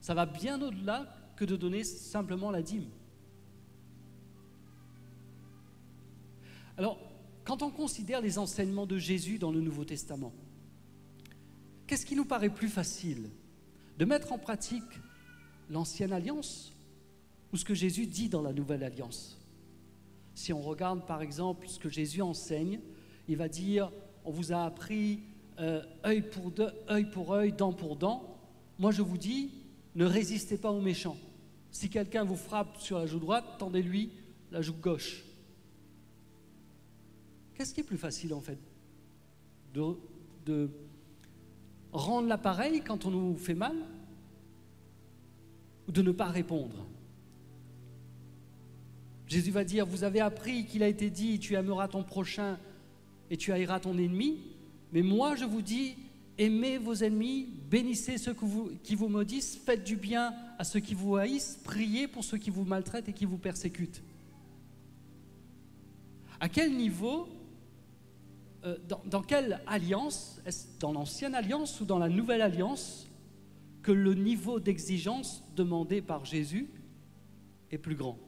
[0.00, 2.86] Ça va bien au-delà que de donner simplement la dîme.
[6.76, 6.98] Alors,
[7.44, 10.32] quand on considère les enseignements de Jésus dans le Nouveau Testament,
[11.86, 13.30] qu'est-ce qui nous paraît plus facile
[13.98, 14.82] De mettre en pratique
[15.70, 16.72] l'ancienne alliance
[17.52, 19.38] ou ce que Jésus dit dans la nouvelle alliance.
[20.34, 22.80] Si on regarde par exemple ce que Jésus enseigne,
[23.28, 23.92] il va dire,
[24.24, 25.20] on vous a appris
[25.60, 26.52] euh, œil, pour
[26.90, 28.36] œil pour dent pour dent.
[28.78, 29.52] Moi je vous dis,
[29.94, 31.16] ne résistez pas aux méchants.
[31.70, 34.10] Si quelqu'un vous frappe sur la joue droite, tendez-lui
[34.50, 35.24] la joue gauche.
[37.54, 38.58] Qu'est-ce qui est plus facile en fait
[39.72, 39.96] de,
[40.46, 40.70] de
[41.92, 43.76] rendre l'appareil quand on nous fait mal
[45.88, 46.86] ou de ne pas répondre.
[49.26, 52.58] Jésus va dire, vous avez appris qu'il a été dit, tu aimeras ton prochain
[53.30, 54.38] et tu haïras ton ennemi,
[54.92, 55.96] mais moi je vous dis,
[56.38, 58.34] aimez vos ennemis, bénissez ceux
[58.82, 62.50] qui vous maudissent, faites du bien à ceux qui vous haïssent, priez pour ceux qui
[62.50, 64.02] vous maltraitent et qui vous persécutent.
[66.40, 67.28] À quel niveau,
[68.64, 73.08] euh, dans, dans quelle alliance, est-ce dans l'ancienne alliance ou dans la nouvelle alliance,
[73.84, 76.68] que le niveau d'exigence demandé par Jésus
[77.70, 78.18] est plus grand.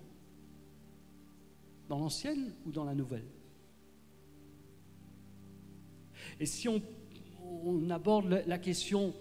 [1.88, 3.26] Dans l'ancienne ou dans la nouvelle?
[6.38, 6.82] Et si on,
[7.90, 9.14] aborde la question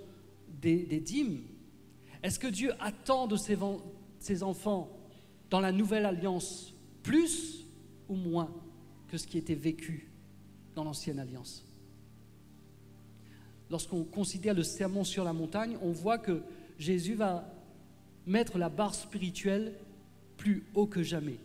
[0.62, 1.44] des, dîmes,
[2.22, 3.58] est-ce que Dieu attend de ses,
[4.20, 4.90] ses enfants
[5.50, 7.66] dans la nouvelle alliance plus
[8.10, 8.52] ou moins
[9.08, 10.12] que ce qui était vécu
[10.76, 11.65] dans l'ancienne alliance?
[13.70, 16.42] Lorsqu'on considère le sermon sur la montagne, on voit que
[16.78, 17.48] Jésus va
[18.26, 19.74] mettre la barre spirituelle
[20.38, 21.38] plus haut que jamais.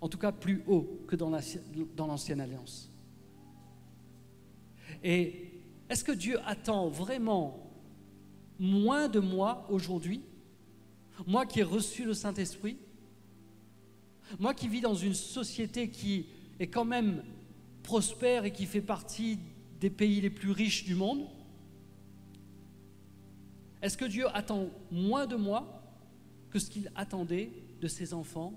[0.00, 1.30] En tout cas, plus haut que dans
[2.06, 2.90] l'ancienne alliance.
[5.02, 5.50] Et
[5.88, 7.70] est-ce que Dieu attend vraiment
[8.58, 10.20] moins de moi aujourd'hui?
[11.26, 12.76] Moi qui ai reçu le Saint-Esprit?
[14.38, 16.26] Moi qui vis dans une société qui
[16.58, 17.22] est quand même
[17.82, 19.38] prospère et qui fait partie
[19.80, 21.26] des pays les plus riches du monde?
[23.86, 25.80] Est-ce que Dieu attend moins de moi
[26.50, 28.52] que ce qu'il attendait de ses enfants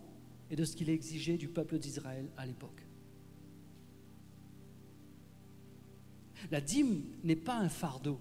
[0.50, 2.84] et de ce qu'il exigeait du peuple d'Israël à l'époque?
[6.50, 8.20] La dîme n'est pas un fardeau.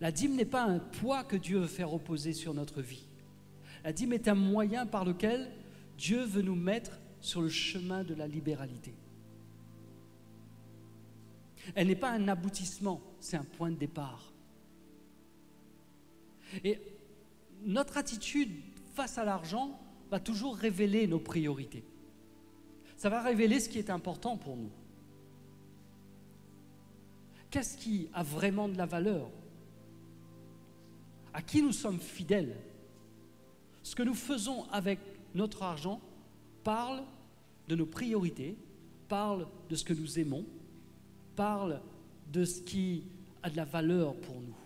[0.00, 3.06] La dîme n'est pas un poids que Dieu veut faire reposer sur notre vie.
[3.84, 5.50] La dîme est un moyen par lequel
[5.98, 8.94] Dieu veut nous mettre sur le chemin de la libéralité.
[11.74, 14.32] Elle n'est pas un aboutissement, c'est un point de départ.
[16.64, 16.80] Et
[17.64, 18.50] notre attitude
[18.94, 19.78] face à l'argent
[20.10, 21.84] va toujours révéler nos priorités.
[22.96, 24.70] Ça va révéler ce qui est important pour nous.
[27.50, 29.30] Qu'est-ce qui a vraiment de la valeur?
[31.32, 32.56] À qui nous sommes fidèles?
[33.82, 34.98] Ce que nous faisons avec
[35.34, 36.00] notre argent
[36.64, 37.02] parle
[37.68, 38.56] de nos priorités,
[39.08, 40.44] parle de ce que nous aimons,
[41.36, 41.80] parle
[42.32, 43.04] de ce qui
[43.42, 44.57] a de la valeur pour nous.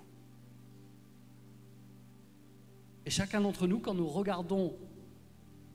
[3.04, 4.76] Et chacun d'entre nous, quand nous regardons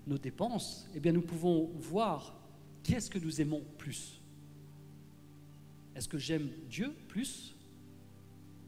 [0.05, 2.39] nos dépenses, eh bien nous pouvons voir
[2.83, 4.21] qui est-ce que nous aimons plus.
[5.95, 7.55] Est-ce que j'aime Dieu plus?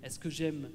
[0.03, 0.69] Est-ce que j'aime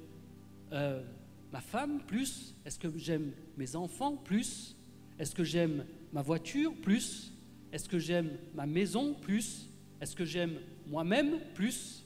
[0.71, 1.03] euh,
[1.51, 2.55] ma femme plus?
[2.65, 4.75] Est-ce que j'aime mes enfants plus?
[5.19, 7.31] Est-ce que j'aime ma voiture plus?
[7.71, 9.69] Est-ce que j'aime ma maison plus?
[10.01, 12.03] Est-ce que j'aime moi-même plus?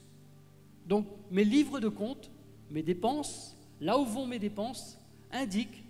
[0.86, 2.30] Donc mes livres de compte,
[2.70, 4.99] mes dépenses, là où vont mes dépenses,
[5.32, 5.84] indiquent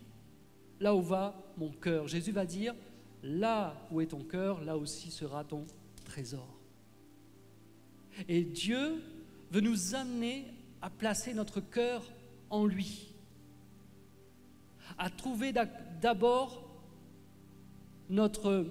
[0.80, 2.08] là où va mon cœur.
[2.08, 2.74] Jésus va dire,
[3.22, 5.66] là où est ton cœur, là aussi sera ton
[6.04, 6.48] trésor.
[8.28, 9.02] Et Dieu
[9.50, 10.46] veut nous amener
[10.82, 12.02] à placer notre cœur
[12.48, 13.14] en lui,
[14.98, 15.52] à trouver
[16.00, 16.68] d'abord
[18.08, 18.66] notre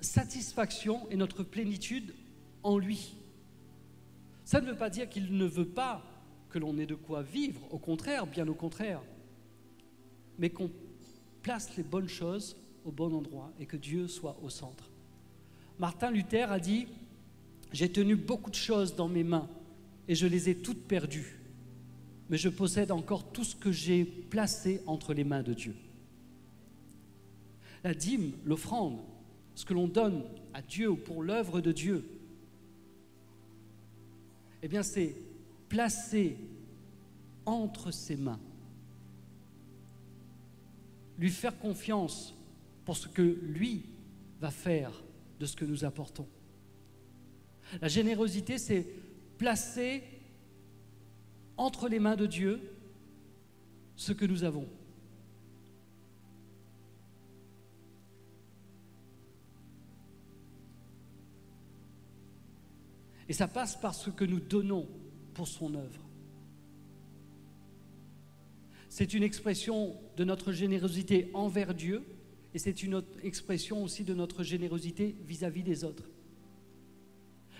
[0.00, 2.14] satisfaction et notre plénitude
[2.62, 3.14] en lui.
[4.44, 6.02] Ça ne veut pas dire qu'il ne veut pas
[6.50, 9.02] que l'on ait de quoi vivre, au contraire, bien au contraire,
[10.38, 10.70] mais qu'on
[11.42, 14.90] place les bonnes choses au bon endroit et que Dieu soit au centre.
[15.78, 16.86] Martin Luther a dit,
[17.72, 19.48] j'ai tenu beaucoup de choses dans mes mains
[20.08, 21.38] et je les ai toutes perdues,
[22.30, 25.74] mais je possède encore tout ce que j'ai placé entre les mains de Dieu.
[27.84, 28.98] La dîme, l'offrande,
[29.54, 30.22] ce que l'on donne
[30.54, 32.04] à Dieu ou pour l'œuvre de Dieu,
[34.62, 35.14] eh bien c'est
[35.68, 36.36] placé
[37.44, 38.40] entre ses mains
[41.18, 42.34] lui faire confiance
[42.84, 43.86] pour ce que lui
[44.40, 44.92] va faire
[45.40, 46.28] de ce que nous apportons.
[47.80, 48.86] La générosité, c'est
[49.38, 50.02] placer
[51.56, 52.60] entre les mains de Dieu
[53.96, 54.68] ce que nous avons.
[63.28, 64.86] Et ça passe par ce que nous donnons
[65.34, 66.05] pour son œuvre.
[68.98, 72.02] C'est une expression de notre générosité envers Dieu
[72.54, 76.04] et c'est une expression aussi de notre générosité vis-à-vis des autres.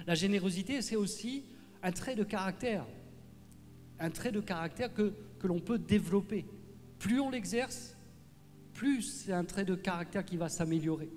[0.06, 1.44] La générosité, c'est aussi
[1.82, 2.86] un trait de caractère,
[4.00, 6.46] un trait de caractère que, que l'on peut développer.
[6.98, 7.94] Plus on l'exerce,
[8.72, 11.10] plus c'est un trait de caractère qui va s'améliorer.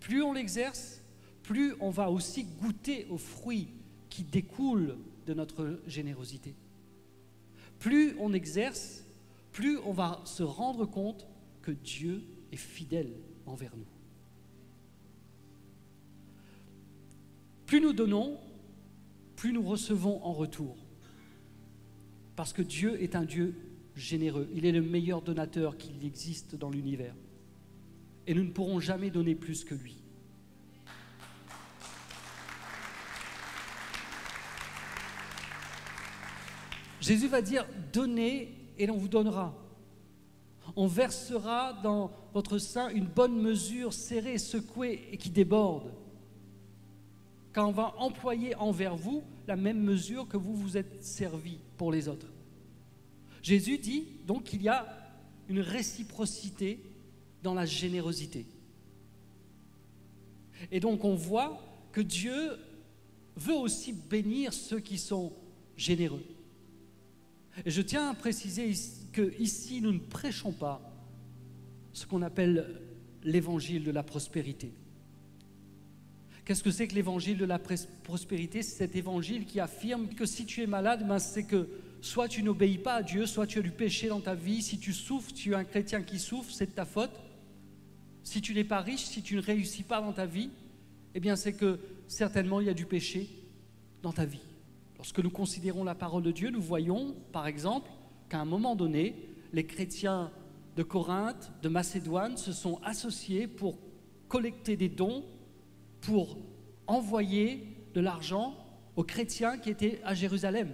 [0.00, 1.02] Plus on l'exerce,
[1.42, 3.68] plus on va aussi goûter aux fruits
[4.08, 4.96] qui découlent
[5.26, 6.54] de notre générosité
[7.78, 9.04] plus on exerce,
[9.52, 11.26] plus on va se rendre compte
[11.62, 13.12] que Dieu est fidèle
[13.46, 13.86] envers nous.
[17.66, 18.38] Plus nous donnons,
[19.36, 20.76] plus nous recevons en retour.
[22.34, 23.54] Parce que Dieu est un Dieu
[23.94, 24.48] généreux.
[24.54, 27.14] Il est le meilleur donateur qu'il existe dans l'univers.
[28.26, 30.02] Et nous ne pourrons jamais donner plus que lui.
[37.08, 39.54] Jésus va dire, donnez et l'on vous donnera.
[40.76, 45.90] On versera dans votre sein une bonne mesure serrée, secouée et qui déborde.
[47.54, 51.90] Quand on va employer envers vous la même mesure que vous vous êtes servi pour
[51.92, 52.30] les autres.
[53.40, 54.86] Jésus dit donc qu'il y a
[55.48, 56.78] une réciprocité
[57.42, 58.44] dans la générosité.
[60.70, 61.58] Et donc on voit
[61.90, 62.58] que Dieu
[63.34, 65.32] veut aussi bénir ceux qui sont
[65.74, 66.22] généreux.
[67.66, 68.72] Et je tiens à préciser
[69.12, 70.80] que ici, nous ne prêchons pas
[71.92, 72.80] ce qu'on appelle
[73.24, 74.72] l'évangile de la prospérité.
[76.44, 78.62] Qu'est-ce que c'est que l'évangile de la prospérité?
[78.62, 81.68] C'est cet évangile qui affirme que si tu es malade, ben c'est que
[82.00, 84.62] soit tu n'obéis pas à Dieu, soit tu as du péché dans ta vie.
[84.62, 87.10] Si tu souffres, tu es un chrétien qui souffre, c'est de ta faute.
[88.22, 90.50] Si tu n'es pas riche, si tu ne réussis pas dans ta vie,
[91.14, 93.28] eh bien c'est que certainement il y a du péché
[94.02, 94.40] dans ta vie.
[94.98, 97.88] Lorsque nous considérons la parole de Dieu, nous voyons, par exemple,
[98.28, 99.14] qu'à un moment donné,
[99.52, 100.30] les chrétiens
[100.76, 103.78] de Corinthe, de Macédoine, se sont associés pour
[104.28, 105.24] collecter des dons,
[106.00, 106.36] pour
[106.86, 108.54] envoyer de l'argent
[108.96, 110.68] aux chrétiens qui étaient à Jérusalem.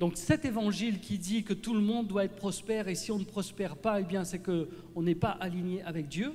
[0.00, 3.18] Donc cet évangile qui dit que tout le monde doit être prospère et si on
[3.18, 6.34] ne prospère pas, eh bien c'est qu'on n'est pas aligné avec Dieu,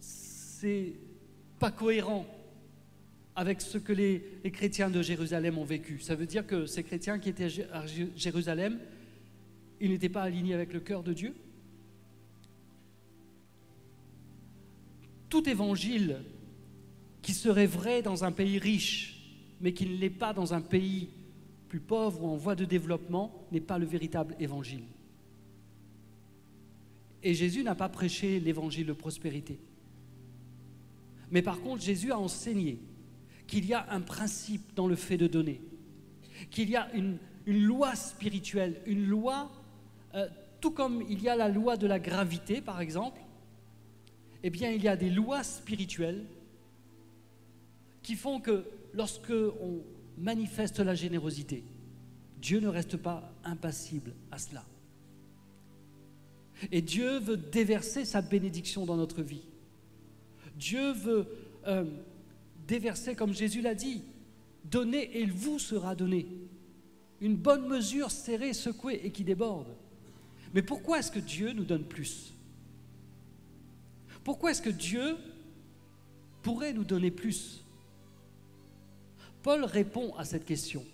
[0.00, 0.92] c'est
[1.58, 2.26] pas cohérent
[3.36, 6.00] avec ce que les, chrétiens de Jérusalem ont vécu.
[6.00, 7.84] Ça veut dire que ces chrétiens qui étaient à
[8.16, 8.78] Jérusalem,
[9.78, 11.36] ils n'étaient pas alignés avec le cœur de Dieu.
[15.28, 16.22] Tout évangile
[17.20, 19.20] qui serait vrai dans un pays riche,
[19.60, 21.10] mais qui ne l'est pas dans un pays
[21.68, 24.84] plus pauvre ou en voie de développement, n'est pas le véritable évangile.
[27.22, 29.58] Et Jésus n'a pas prêché l'évangile de prospérité.
[31.30, 32.78] Mais par contre, Jésus a enseigné
[33.46, 35.60] qu'il y a un principe dans le fait de donner,
[36.50, 39.52] qu'il y a une, loi spirituelle, une loi,
[40.14, 40.26] euh,
[40.60, 43.20] tout comme il y a la loi de la gravité, par exemple,
[44.42, 46.24] eh bien, il y a des lois spirituelles
[48.02, 49.82] qui font que lorsque on
[50.18, 51.64] manifeste la générosité,
[52.40, 54.64] Dieu ne reste pas impassible à cela.
[56.72, 59.42] Et Dieu veut déverser sa bénédiction dans notre vie.
[60.56, 61.26] Dieu veut
[61.66, 61.84] euh,
[62.66, 64.02] déverser, comme Jésus l'a dit,
[64.64, 66.26] donner et il vous sera donné.
[67.20, 69.68] Une bonne mesure serrée, secouée et qui déborde.
[70.54, 72.32] Mais pourquoi est-ce que Dieu nous donne plus?
[74.24, 75.16] Pourquoi est-ce que Dieu
[76.42, 77.64] pourrait nous donner plus?
[79.42, 80.84] Paul répond à cette question.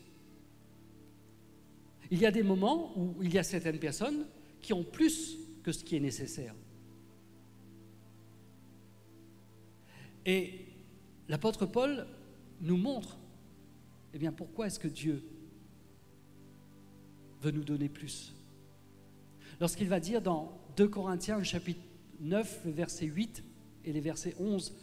[2.11, 4.27] Il y a des moments où il y a certaines personnes
[4.61, 6.55] qui ont plus que ce qui est nécessaire.
[10.27, 10.72] Et
[11.29, 12.07] l'apôtre Paul
[12.61, 13.19] nous montre,
[14.15, 15.25] eh bien, pourquoi est-ce que Dieu
[17.41, 18.35] veut nous donner plus
[19.61, 21.81] Lorsqu'il va dire dans 2 Corinthiens, chapitre
[22.21, 23.45] 9, verset 8
[23.85, 24.75] et les versets 11,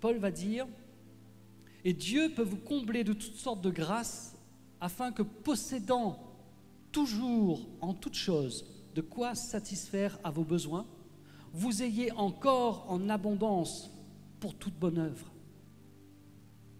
[0.00, 0.66] Paul va dire,
[1.84, 4.36] et Dieu peut vous combler de toutes sortes de grâces
[4.80, 6.18] afin que possédant
[6.92, 10.86] toujours en toutes choses de quoi satisfaire à vos besoins,
[11.52, 13.90] vous ayez encore en abondance
[14.40, 15.30] pour toute bonne œuvre.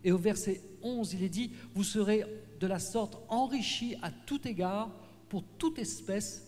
[0.06, 2.24] Et au verset 11, il est dit, vous serez
[2.60, 4.88] de la sorte enrichis à tout égard
[5.28, 6.46] pour toute espèce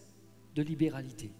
[0.54, 1.32] de libéralité.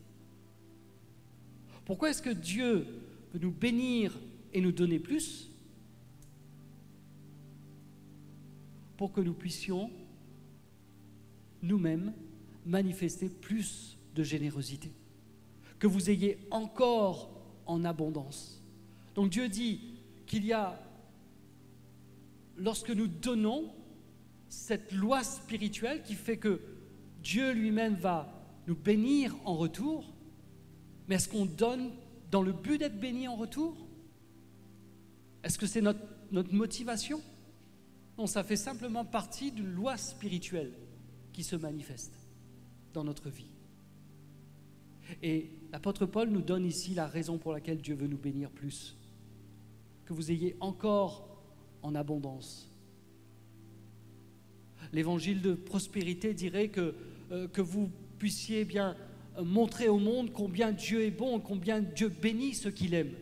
[1.85, 2.89] Pourquoi est-ce que Dieu
[3.33, 4.19] veut nous bénir
[4.53, 5.49] et nous donner plus?
[8.97, 9.89] Pour que nous puissions
[11.63, 12.13] nous-mêmes
[12.67, 14.91] manifester plus de générosité,
[15.79, 17.31] que vous ayez encore
[17.65, 18.61] en abondance.
[19.15, 19.81] Donc Dieu dit
[20.27, 20.83] qu'il y a,
[22.59, 23.73] lorsque nous donnons,
[24.49, 26.61] cette loi spirituelle qui fait que
[27.23, 28.33] Dieu lui-même va
[28.67, 30.13] nous bénir en retour,
[31.07, 31.91] mais est-ce qu'on donne
[32.31, 33.77] dans le but d'être béni en retour?
[35.43, 36.01] Est-ce que c'est notre,
[36.53, 37.21] motivation?
[38.19, 40.73] Non, ça fait simplement partie d'une loi spirituelle
[41.33, 42.13] qui se manifeste
[42.93, 43.51] dans notre vie.
[45.23, 48.97] Et l'apôtre Paul nous donne ici la raison pour laquelle Dieu veut nous bénir plus.
[50.05, 51.29] Que vous ayez encore
[51.83, 52.71] en abondance.
[54.93, 56.95] L'évangile de prospérité dirait que,
[57.31, 58.97] euh, vous puissiez bien
[59.43, 63.13] montrer au monde combien Dieu est bon, combien Dieu bénit ceux qu'il aime.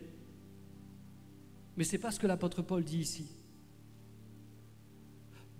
[1.75, 3.27] Mais ce n'est pas ce que l'apôtre Paul dit ici.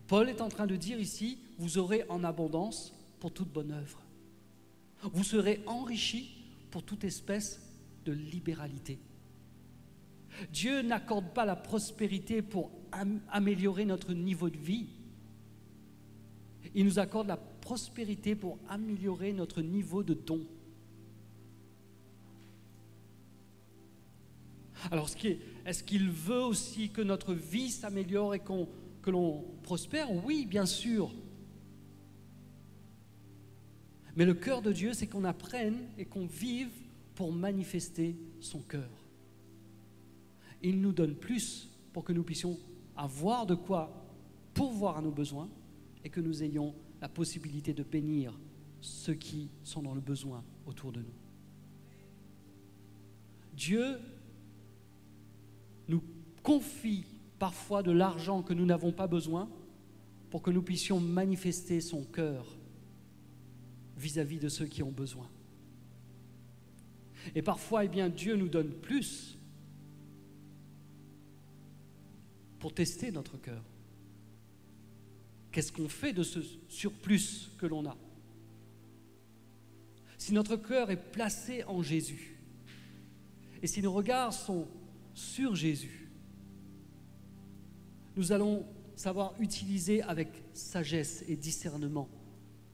[0.07, 4.01] Paul est en train de dire ici, vous aurez en abondance pour toute bonne œuvre.
[5.03, 6.29] Vous serez enrichis
[6.71, 7.61] pour toute espèce
[8.05, 8.99] de libéralité.
[10.51, 12.71] Dieu n'accorde pas la prospérité pour
[13.29, 14.87] améliorer notre niveau de vie.
[16.75, 20.41] Il nous accorde la prospérité pour améliorer notre niveau de don.
[24.91, 25.09] Alors,
[25.65, 30.11] est-ce qu'il veut aussi que notre vie s'améliore et que l'on prospère?
[30.23, 31.11] Oui, bien sûr.
[34.15, 36.71] Mais le cœur de Dieu, c'est qu'on apprenne et qu'on vive
[37.15, 38.89] pour manifester son cœur.
[40.61, 42.57] Il nous donne plus pour que nous puissions
[42.97, 44.05] avoir de quoi
[44.53, 45.49] pourvoir à nos besoins
[46.03, 48.37] et que nous ayons la possibilité de bénir
[48.81, 51.13] ceux qui sont dans le besoin autour de nous.
[53.55, 53.99] Dieu
[55.87, 56.01] nous
[56.43, 57.05] confie
[57.39, 59.49] parfois de l'argent que nous n'avons pas besoin
[60.29, 62.45] pour que nous puissions manifester son cœur
[63.97, 65.27] vis-à-vis de ceux qui ont besoin.
[67.35, 69.36] Et parfois, eh bien, Dieu nous donne plus
[72.59, 73.63] pour tester notre cœur.
[75.51, 76.39] Qu'est-ce qu'on fait de ce
[76.69, 77.97] surplus que l'on a?
[80.17, 82.37] Si notre cœur est placé en Jésus,
[83.61, 84.67] et si nos regards sont
[85.13, 86.09] sur Jésus,
[88.15, 92.09] nous allons savoir utiliser avec sagesse et discernement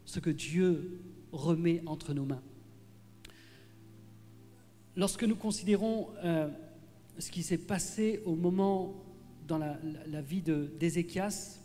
[0.05, 2.41] ce que Dieu remet entre nos mains.
[4.95, 6.49] Lorsque nous considérons euh,
[7.17, 9.02] ce qui s'est passé au moment
[9.47, 11.59] dans la, vie d'Ézéchias,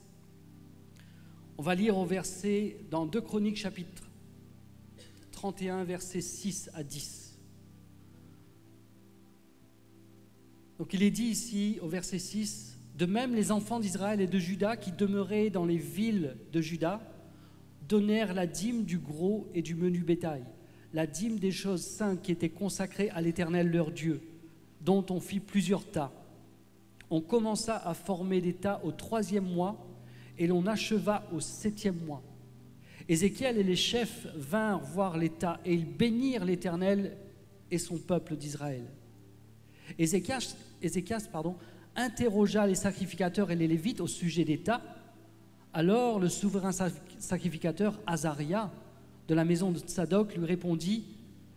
[1.57, 4.09] on va lire au verset dans 2 Chroniques chapitre
[5.33, 7.39] 31, versets 6 à 10.
[10.79, 14.39] Donc il est dit ici au verset 6, De même, les enfants d'Israël et de
[14.39, 17.01] Juda qui demeuraient dans les villes de Juda
[17.89, 20.45] donnèrent la dîme du gros et du menu bétail,
[20.93, 24.21] la dîme des choses saintes qui étaient consacrées à l'Éternel leur Dieu,
[24.81, 26.13] dont on fit plusieurs tas.
[27.11, 29.77] On commença à former tas au troisième mois
[30.37, 32.23] et l'on acheva au septième mois.
[33.09, 37.17] Ézéchiel et les chefs vinrent voir l'État et ils bénirent l'Éternel
[37.71, 38.85] et son peuple d'Israël.
[39.99, 40.57] Ézéchias,
[41.97, 44.83] interrogea les sacrificateurs et les Lévites au sujet d'État.
[45.73, 46.73] Alors le souverain
[47.19, 48.71] sacrificateur Azaria
[49.27, 51.05] de la maison de Tsadok lui répondit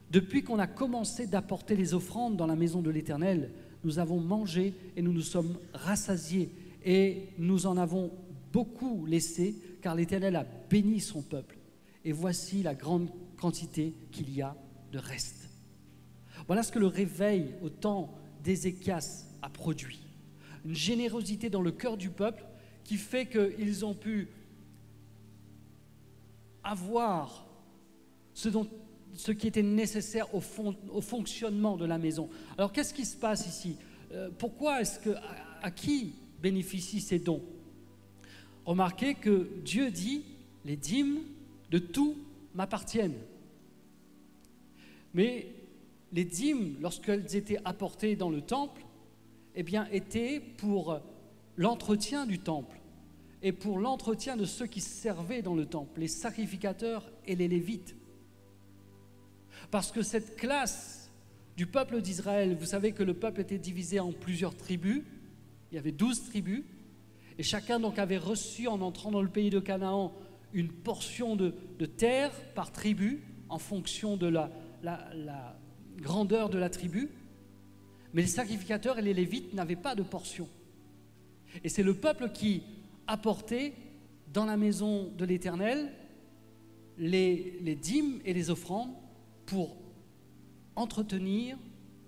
[0.10, 3.52] Depuis qu'on a commencé d'apporter les offrandes dans la maison de l'Éternel,
[3.84, 6.50] nous avons mangé et nous nous sommes rassasiés
[6.84, 8.12] et nous en avons
[8.52, 11.58] beaucoup laissé car l'Éternel a béni son peuple.
[12.04, 14.56] Et voici la grande quantité qu'il y a
[14.92, 15.50] de reste.
[16.48, 18.14] Voilà ce que le réveil au temps
[18.44, 20.02] d'Ézéchias a produit.
[20.66, 22.46] Une générosité dans le cœur du peuple
[22.84, 24.30] qui fait qu'ils ont pu
[26.64, 27.48] avoir
[28.34, 28.68] ce, dont,
[29.16, 30.42] ce qui était nécessaire au,
[31.02, 32.30] fonctionnement de la maison.
[32.58, 33.78] Alors qu'est-ce qui se passe ici?
[34.12, 35.16] Euh, Pourquoi est-ce que
[35.62, 37.44] à qui bénéficient ces dons?
[38.66, 40.24] Remarquez que Dieu dit,
[40.66, 41.20] les dîmes
[41.72, 42.16] de tout
[42.54, 43.18] m'appartiennent.
[45.14, 45.48] Mais
[46.12, 48.82] les dîmes, lorsqu'elles étaient apportées dans le temple,
[49.56, 51.00] eh bien, étaient pour
[51.58, 52.78] l'entretien du temple
[53.42, 57.96] et pour l'entretien de ceux qui servaient dans le temple, les sacrificateurs et les lévites.
[59.70, 61.12] Parce que cette classe
[61.56, 65.04] du peuple d'Israël, vous savez que le peuple était divisé en plusieurs tribus,
[65.72, 66.64] il y avait douze tribus,
[67.38, 70.14] et chacun donc avait reçu en entrant dans le pays de Canaan
[70.54, 71.54] une portion de,
[71.86, 74.50] terre par tribu en fonction de la,
[75.98, 77.10] grandeur de la tribu.
[78.14, 80.50] Mais les sacrificateurs et les lévites n'avaient pas de portion.
[81.64, 82.64] Et c'est le peuple qui
[83.08, 83.74] apportait
[84.34, 85.92] dans la maison de l'Éternel
[86.98, 88.92] les dîmes et les offrandes
[89.52, 89.76] pour
[90.78, 91.58] entretenir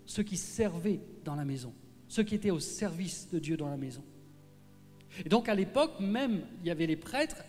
[0.05, 1.73] ceux qui servaient dans la maison,
[2.07, 4.01] ceux qui étaient au service de Dieu dans la maison.
[5.25, 7.43] Et donc à l'époque, même, il y avait les prêtres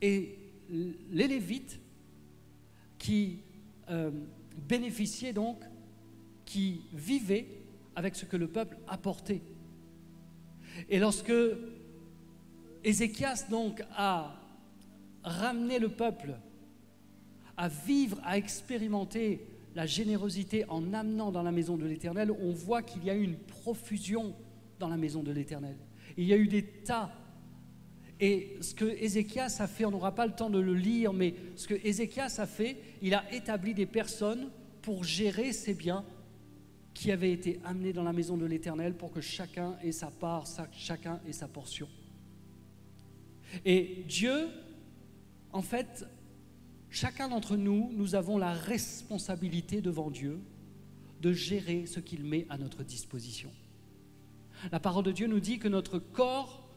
[0.00, 0.38] et
[0.70, 1.78] les lévites
[2.96, 3.40] qui
[3.90, 4.10] euh,
[4.66, 5.58] bénéficiaient donc,
[6.46, 7.48] qui vivaient
[7.96, 9.42] avec ce que le peuple apportait.
[10.88, 11.34] Et lorsque
[12.82, 14.40] Ézéchias donc a
[15.22, 16.34] ramené le peuple
[17.58, 19.44] à vivre, à expérimenter
[19.74, 23.22] la générosité en amenant dans la maison de l'Éternel, on voit qu'il y a eu
[23.22, 24.34] une profusion
[24.78, 25.76] dans la maison de l'Éternel.
[26.16, 27.12] Il y a eu des tas.
[28.20, 31.34] Et ce que Ézéchias a fait, on n'aura pas le temps de le lire, mais
[31.56, 34.50] ce que Ézéchias a fait, il a établi des personnes
[34.80, 36.04] pour gérer ces biens
[36.94, 40.44] qui avaient été amenés dans la maison de l'Éternel pour que chacun ait sa part,
[40.72, 41.88] chacun ait sa portion.
[43.64, 44.48] Et Dieu,
[45.52, 46.04] en fait,
[46.90, 50.40] chacun d'entre nous, nous avons la responsabilité devant Dieu
[51.20, 53.50] de gérer ce qu'il met à notre disposition.
[54.72, 56.68] La parole de Dieu nous dit que notre corps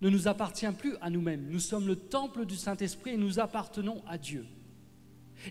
[0.00, 1.48] ne nous appartient plus à nous-mêmes.
[1.50, 4.46] Nous sommes le temple du Saint-Esprit et nous appartenons à Dieu.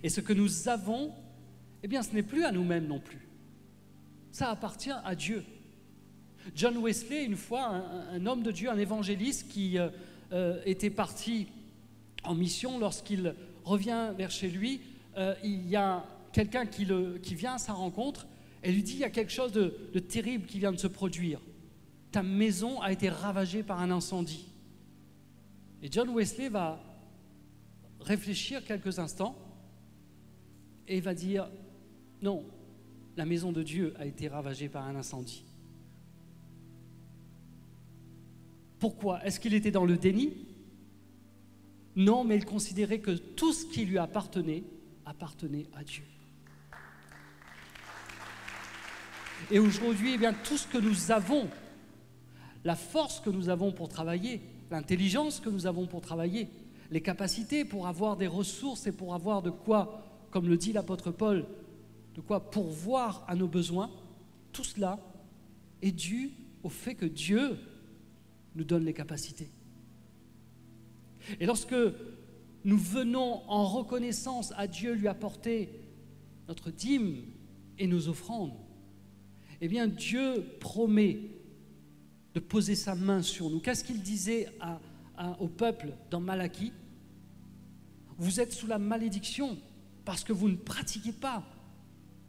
[0.04, 1.14] Et ce que nous avons,
[1.84, 3.28] eh bien, ce n'est plus à nous-mêmes non plus.
[4.32, 5.44] Ça appartient à Dieu.
[6.54, 7.66] John Wesley, une fois,
[8.12, 9.90] un, homme de Dieu, un évangéliste qui euh,
[10.32, 11.48] euh, était parti
[12.24, 13.34] en mission, lorsqu'il
[13.66, 14.80] revient vers chez lui,
[15.18, 16.88] euh, il y a quelqu'un qui,
[17.22, 18.26] qui, vient à sa rencontre
[18.64, 21.42] et lui dit, il y a quelque chose de terrible qui vient de se produire
[22.16, 24.48] ta maison a été ravagée par un incendie.
[25.84, 26.82] Et John Wesley va
[28.00, 29.38] réfléchir quelques instants
[30.88, 31.50] et va dire,
[32.22, 32.46] non,
[33.18, 35.44] la maison de Dieu a été ravagée par un incendie.
[38.80, 39.22] Pourquoi?
[39.26, 40.45] Est-ce qu'il était dans le déni?
[41.96, 44.64] Non, mais il considérait que tout ce qui lui appartenait
[45.06, 46.04] appartenait à Dieu.
[49.52, 51.48] Et aujourd'hui, eh bien, tout ce que nous avons
[52.66, 54.42] la force que nous avons pour travailler,
[54.72, 56.50] l'intelligence que nous avons pour travailler,
[56.90, 61.12] les capacités pour avoir des ressources et pour avoir de quoi, comme le dit l'apôtre
[61.12, 61.46] Paul,
[62.16, 63.92] de quoi pourvoir à nos besoins,
[64.52, 65.00] tout cela
[65.84, 66.32] est dû
[66.64, 67.60] au fait que Dieu
[68.56, 69.52] nous donne les capacités.
[71.40, 71.76] Et lorsque
[72.64, 75.70] nous venons en reconnaissance à Dieu lui apporter
[76.48, 77.24] notre dîme
[77.78, 78.54] et nos offrandes,
[79.62, 81.20] eh bien Dieu promet
[82.34, 83.60] de poser sa main sur nous.
[83.60, 84.48] Qu'est-ce qu'il disait
[85.40, 86.74] au peuple dans Malachie?
[88.18, 89.58] Vous êtes sous la malédiction
[90.04, 91.44] parce que vous ne pratiquez pas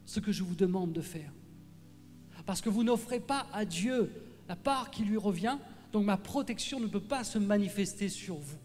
[0.05, 1.33] ce que je vous demande de faire.
[2.45, 4.13] Parce que vous n'offrez pas à Dieu
[4.49, 5.59] la part qui lui revient,
[5.93, 8.59] donc ma protection ne peut pas se manifester sur vous.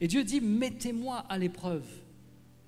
[0.00, 1.84] Et Dieu dit, mettez-moi à l'épreuve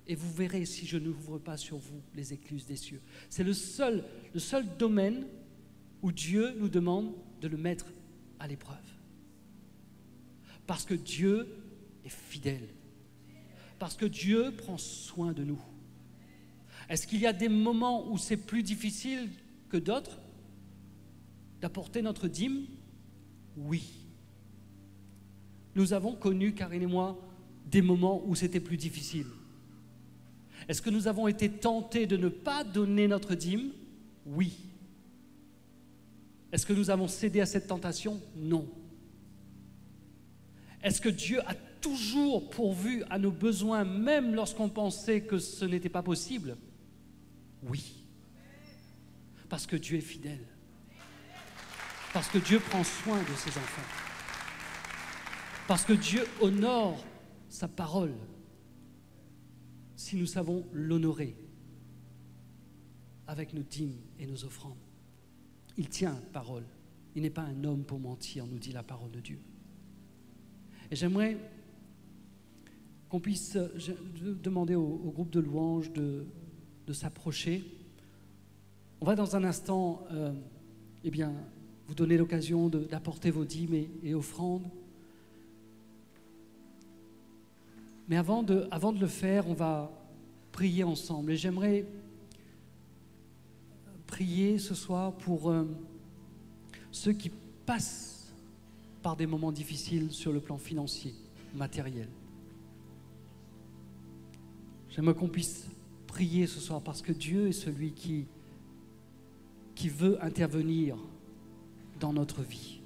[0.07, 3.01] et vous verrez si je n'ouvre pas sur vous les écluses des cieux.
[3.29, 4.03] C'est le seul,
[4.33, 5.25] le seul domaine
[6.01, 7.85] où Dieu nous demande de le mettre
[8.39, 8.77] à l'épreuve.
[10.67, 11.47] Parce que Dieu
[12.03, 12.67] est fidèle.
[13.79, 15.61] Parce que Dieu prend soin de nous.
[16.89, 19.29] Est-ce qu'il y a des moments où c'est plus difficile
[19.69, 20.19] que d'autres
[21.61, 22.65] d'apporter notre dîme?
[23.55, 24.02] Oui.
[25.75, 27.19] Nous avons connu, Karine et moi,
[27.65, 29.27] des moments où c'était plus difficile.
[30.67, 33.71] Est-ce que nous avons été tentés de ne pas donner notre dîme?
[34.25, 34.53] Oui.
[36.51, 38.21] Est-ce que nous avons cédé à cette tentation?
[38.35, 38.67] Non.
[40.83, 45.89] Est-ce que Dieu a toujours pourvu à nos besoins, même lorsqu'on pensait que ce n'était
[45.89, 46.55] pas possible?
[47.63, 48.05] Oui.
[49.49, 50.45] Parce que Dieu est fidèle.
[52.13, 54.02] Parce que Dieu prend soin de ses enfants.
[55.67, 57.03] Parce que Dieu honore
[57.49, 58.13] sa parole
[59.95, 61.35] si nous savons l'honorer
[63.27, 64.77] avec nos dîmes et nos offrandes.
[65.77, 66.63] Il tient parole.
[67.15, 69.39] Il n'est pas un homme pour mentir, nous dit la parole de Dieu.
[70.91, 71.37] Et j'aimerais
[73.09, 73.57] qu'on puisse
[74.43, 76.25] demander au, groupe de louanges de,
[76.91, 77.63] s'approcher.
[78.99, 80.33] On va dans un instant euh,
[81.03, 81.33] eh bien,
[81.87, 84.67] vous donner l'occasion d'apporter vos dîmes et offrandes.
[88.07, 89.91] Mais avant de, avant le faire, on va
[90.51, 91.31] prier ensemble.
[91.31, 91.85] Et j'aimerais
[94.07, 95.65] prier ce soir pour euh,
[96.91, 97.31] ceux qui
[97.65, 98.31] passent
[99.01, 101.13] par des moments difficiles sur le plan financier,
[101.55, 102.07] matériel.
[104.89, 105.67] J'aimerais qu'on puisse
[106.05, 108.27] prier ce soir parce que Dieu est celui qui,
[109.73, 110.95] qui veut intervenir
[111.99, 112.82] dans notre vie.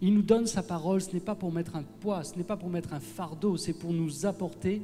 [0.00, 2.56] Il nous donne sa parole, ce n'est pas pour mettre un poids, ce n'est pas
[2.56, 4.82] pour mettre un fardeau, c'est pour nous apporter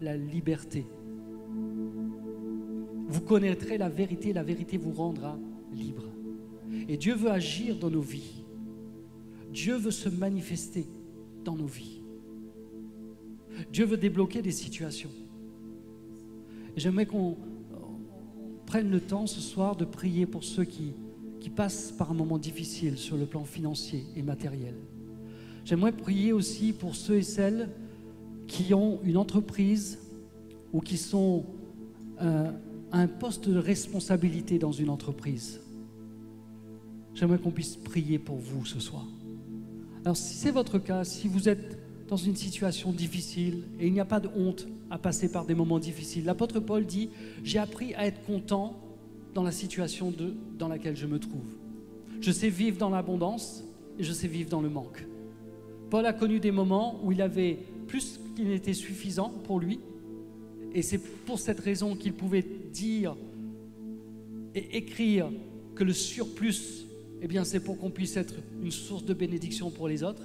[0.00, 0.86] la liberté.
[3.08, 5.38] Vous connaîtrez la vérité, la vérité vous rendra
[5.72, 6.04] libre.
[6.88, 8.42] Et Dieu veut agir dans nos vies.
[9.52, 10.86] Dieu veut se manifester
[11.44, 12.02] dans nos vies.
[13.72, 15.10] Dieu veut débloquer des situations.
[16.76, 17.36] J'aimerais qu'on
[18.66, 20.92] prenne le temps ce soir de prier pour ceux qui
[21.46, 24.74] qui passent par un moment difficile sur le plan financier et matériel.
[25.64, 27.68] J'aimerais prier aussi pour ceux et celles
[28.48, 30.00] qui ont une entreprise
[30.72, 31.44] ou qui sont
[32.20, 32.50] euh,
[32.90, 35.60] à un poste de responsabilité dans une entreprise.
[37.14, 39.06] J'aimerais qu'on puisse prier pour vous ce soir.
[40.04, 41.78] Alors si c'est votre cas, si vous êtes
[42.08, 45.54] dans une situation difficile et il n'y a pas de honte à passer par des
[45.54, 47.08] moments difficiles, l'apôtre Paul dit,
[47.44, 48.82] j'ai appris à être content
[49.36, 50.14] dans la situation
[50.58, 51.44] dans laquelle je me trouve.
[52.22, 53.64] Je sais vivre dans l'abondance
[53.98, 55.06] et je sais vivre dans le manque.
[55.90, 59.78] Paul a connu des moments où il avait plus qu'il n'était suffisant pour lui.
[60.72, 63.14] Et c'est pour cette raison qu'il pouvait dire
[64.54, 65.30] et écrire
[65.74, 66.86] que le surplus,
[67.20, 70.22] eh bien, c'est pour qu'on puisse être une source de bénédiction pour les autres.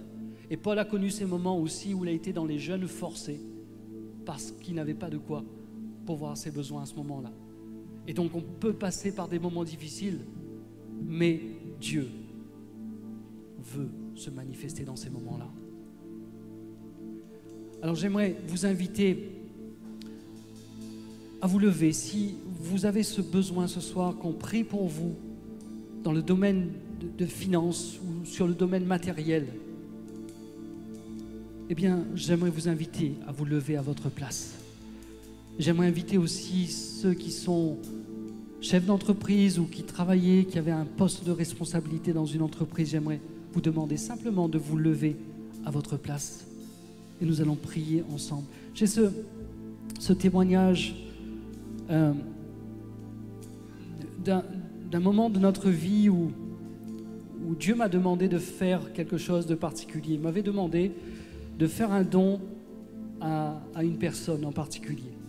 [0.49, 3.41] Et Paul a connu ces moments aussi où il a été dans les jeunes forcés
[4.25, 5.43] parce qu'il n'avait pas de quoi
[6.05, 7.33] pour voir ses besoins à ce moment-là.
[8.07, 10.19] Et donc on peut passer par des moments difficiles,
[11.05, 11.41] mais
[11.79, 12.09] Dieu
[13.73, 15.49] veut se manifester dans ces moments-là.
[17.81, 19.31] Alors j'aimerais vous inviter
[21.41, 25.15] à vous lever si vous avez ce besoin ce soir qu'on prie pour vous
[26.03, 26.69] dans le domaine
[27.17, 29.47] de, finances ou sur le domaine matériel.
[31.69, 34.60] Eh bien, j'aimerais vous inviter à vous lever à votre place.
[35.61, 37.77] J'aimerais inviter aussi ceux qui sont
[38.61, 42.89] chefs d'entreprise ou qui travaillaient, qui avaient un poste de responsabilité dans une entreprise.
[42.89, 43.21] J'aimerais
[43.53, 45.17] vous demander simplement de vous lever
[45.63, 46.47] à votre place
[47.21, 48.45] et nous allons prier ensemble.
[48.73, 49.11] J'ai ce,
[50.13, 50.95] témoignage
[51.91, 52.13] euh,
[54.23, 56.31] d'un moment de notre vie où,
[57.59, 60.15] Dieu m'a demandé de faire quelque chose de particulier.
[60.15, 60.91] Il m'avait demandé
[61.59, 62.41] de faire un don
[63.19, 65.20] à une personne en particulier.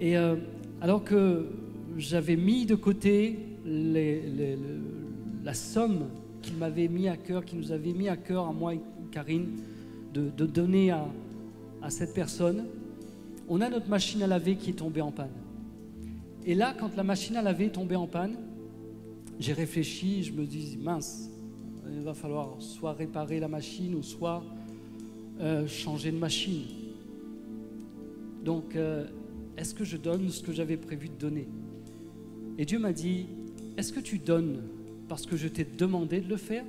[0.00, 0.36] Et euh,
[0.80, 1.46] alors que
[1.96, 6.08] j'avais mis de côté la somme
[6.42, 8.80] qu'il m'avait mis à cœur, qu'il nous avait mis à cœur à moi et
[9.10, 9.48] Karine,
[10.12, 11.06] de, donner à,
[11.82, 12.64] à cette personne,
[13.48, 15.30] on a notre machine à laver qui est tombée en panne.
[16.44, 18.36] Et là, quand la machine à laver est tombée en panne,
[19.38, 21.28] j'ai réfléchi, je me dis, mince,
[21.92, 24.42] il va falloir soit réparer la machine ou soit
[25.40, 26.62] euh, changer de machine.
[28.42, 29.06] Donc, euh,
[29.56, 31.48] est-ce que je donne ce que j'avais prévu de donner
[32.58, 33.26] Et Dieu m'a dit,
[33.76, 34.62] est-ce que tu donnes
[35.08, 36.64] parce que je t'ai demandé de le faire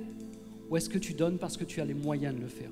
[0.70, 2.70] Ou est-ce que tu donnes parce que tu as les moyens de le faire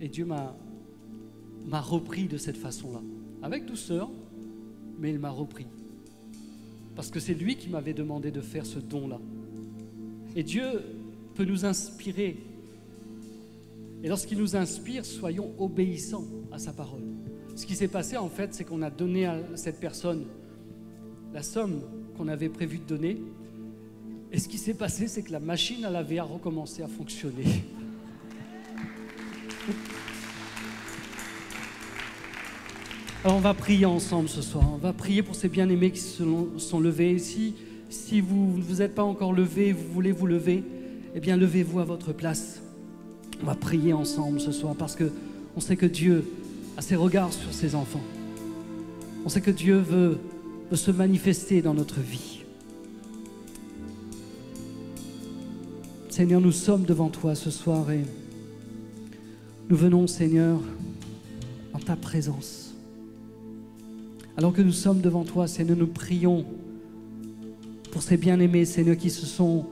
[0.00, 3.00] Et Dieu m'a repris de cette façon-là,
[3.42, 4.10] avec douceur,
[4.98, 5.66] mais il m'a repris.
[6.94, 9.20] Parce que c'est lui qui m'avait demandé de faire ce don-là.
[10.34, 10.82] Et Dieu
[11.34, 12.38] peut nous inspirer.
[14.06, 17.02] Et lorsqu'il nous inspire, soyons obéissants à sa parole.
[17.56, 20.26] Ce qui s'est passé, en fait, c'est qu'on a donné à cette personne
[21.34, 21.80] la somme
[22.16, 23.20] qu'on avait prévu de donner.
[24.30, 27.46] Et ce qui s'est passé, c'est que la machine à laver a recommencé à fonctionner.
[33.24, 34.70] Alors on va prier ensemble ce soir.
[34.72, 36.22] On va prier pour ces bien-aimés qui se
[36.58, 37.18] sont levés.
[37.18, 37.56] Si,
[37.88, 40.62] si vous ne vous êtes pas encore levé, vous voulez vous lever,
[41.12, 42.62] eh bien levez-vous à votre place.
[43.42, 45.10] On va prier ensemble ce soir parce que
[45.56, 46.24] on sait que Dieu
[46.76, 48.02] a ses regards sur ses enfants.
[49.24, 50.18] On sait que Dieu veut,
[50.72, 52.40] se manifester dans notre vie.
[56.10, 58.02] Seigneur, nous sommes devant toi ce soir et
[59.68, 60.60] nous venons, Seigneur,
[61.72, 62.74] en ta présence.
[64.36, 66.44] Alors que nous sommes devant toi, Seigneur, nous prions
[67.90, 69.66] pour ces bien-aimés, Seigneur, qui se sont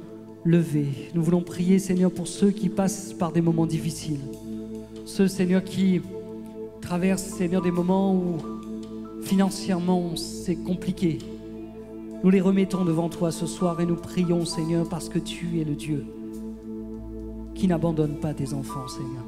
[0.47, 4.21] Nous voulons prier, Seigneur, pour ceux qui passent par des moments difficiles.
[5.07, 6.03] Ceux, Seigneur, qui
[6.83, 8.37] traversent, Seigneur, des moments où
[9.23, 11.19] financièrement c'est compliqué.
[12.23, 15.65] Nous les remettons devant toi ce soir et nous prions, Seigneur, parce que tu es
[15.65, 16.05] le Dieu
[17.55, 19.25] qui n'abandonne pas tes enfants, Seigneur.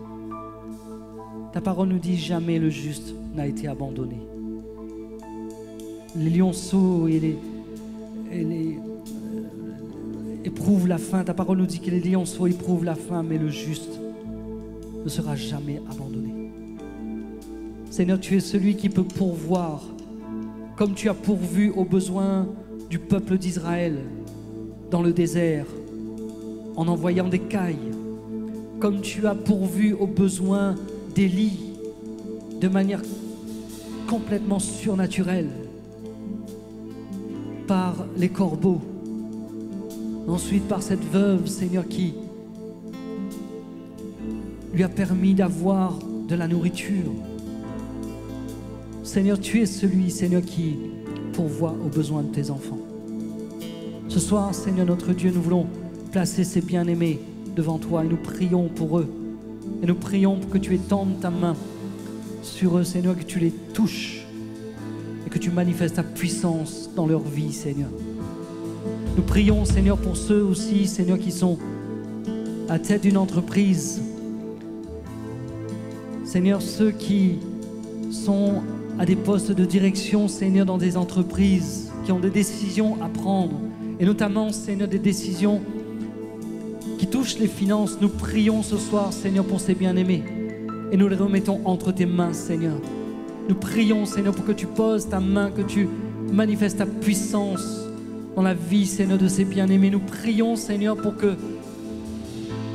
[1.55, 4.19] Ta parole nous dit jamais le juste n'a été abandonné.
[6.15, 7.21] Les lionceaux et
[8.33, 8.79] les
[10.47, 11.25] éprouvent la faim.
[11.25, 14.01] Ta parole nous dit que les lionceaux éprouvent la faim, mais le juste
[15.05, 16.51] ne sera jamais abandonné.
[17.91, 19.85] Seigneur, tu es celui qui peut pourvoir,
[20.77, 22.47] comme tu as pourvu aux besoins
[22.91, 23.99] du peuple d'Israël
[24.91, 25.67] dans le désert,
[26.77, 27.77] en envoyant des cailles,
[28.81, 30.75] comme tu as pourvu aux besoins
[31.15, 31.59] d'Élie
[32.61, 33.03] de manière
[34.07, 35.51] complètement surnaturelle
[37.67, 38.81] par les corbeaux,
[40.29, 42.15] ensuite par cette veuve, Seigneur, qui
[44.73, 45.99] lui a permis d'avoir
[46.29, 47.13] de la nourriture.
[49.03, 50.77] Seigneur, tu es celui, Seigneur, qui
[51.33, 52.79] pourvoit aux besoins de tes enfants.
[54.09, 55.67] Ce soir, Seigneur notre Dieu, nous voulons
[56.11, 57.21] placer ces bien-aimés
[57.55, 59.09] devant toi et nous prions pour eux.
[59.83, 61.55] Et nous prions pour que tu étendes ta main
[62.43, 64.27] sur eux, Seigneur, que tu les touches
[65.27, 67.91] et que tu manifestes ta puissance dans leur vie, Seigneur.
[69.17, 71.59] Nous prions, Seigneur, pour ceux aussi, Seigneur, qui sont
[72.69, 74.03] à tête d'une entreprise.
[76.25, 77.39] Seigneur, ceux qui
[78.11, 78.63] sont
[78.99, 83.59] à des postes de direction, Seigneur, dans des entreprises, qui ont des décisions à prendre,
[83.99, 85.63] et notamment, Seigneur, des décisions
[86.99, 87.99] qui touchent les finances.
[88.03, 90.25] Nous prions ce soir, Seigneur, pour ces bien-aimés,
[90.93, 92.77] et nous les remettons entre tes mains, Seigneur.
[93.49, 95.89] Nous prions, Seigneur, pour que tu poses ta main, que tu
[96.31, 97.86] manifestes ta puissance
[98.37, 99.89] dans la vie, Seigneur, de ces bien-aimés.
[99.89, 101.35] Nous prions, Seigneur, pour que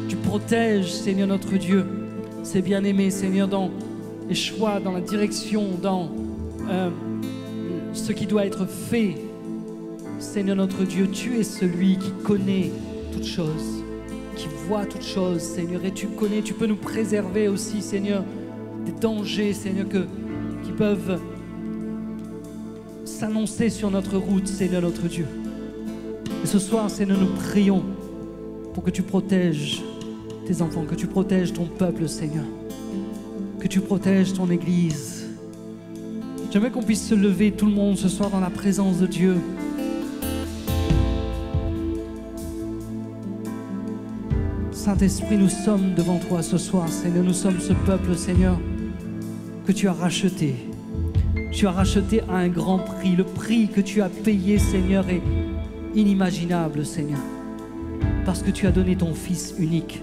[0.09, 1.86] tu protèges, Seigneur, notre Dieu,
[2.43, 3.70] ces bien-aimés, Seigneur, dans
[4.28, 6.09] les choix, dans la direction, dans
[6.68, 6.89] euh,
[7.93, 9.16] ce qui doit être fait.
[10.20, 12.72] Seigneur, notre Dieu, tu es celui qui connaît
[13.14, 13.84] toutes choses,
[14.36, 18.24] qui voit toutes choses, Seigneur, et tu connais, tu peux nous préserver aussi, Seigneur,
[18.84, 19.86] des dangers, Seigneur,
[20.64, 21.20] qui peuvent
[23.05, 25.28] s'annoncer sur notre route, Seigneur, notre Dieu.
[26.43, 27.83] Et ce soir, Seigneur, nous prions
[28.73, 29.83] pour que tu protèges
[30.47, 32.45] tes enfants, que tu protèges ton peuple, Seigneur,
[33.59, 35.27] que tu protèges ton Église.
[36.51, 39.37] J'aimerais qu'on puisse se lever tout le monde ce soir dans la présence de Dieu.
[44.71, 47.23] Saint-Esprit, nous sommes devant toi ce soir, Seigneur.
[47.23, 48.59] Nous sommes ce peuple, Seigneur,
[49.67, 50.55] que tu as racheté.
[51.51, 53.15] Tu as racheté à un grand prix.
[53.15, 55.21] Le prix que tu as payé, Seigneur, est
[55.95, 57.19] inimaginable, Seigneur.
[58.25, 60.01] Parce que tu as donné ton Fils unique.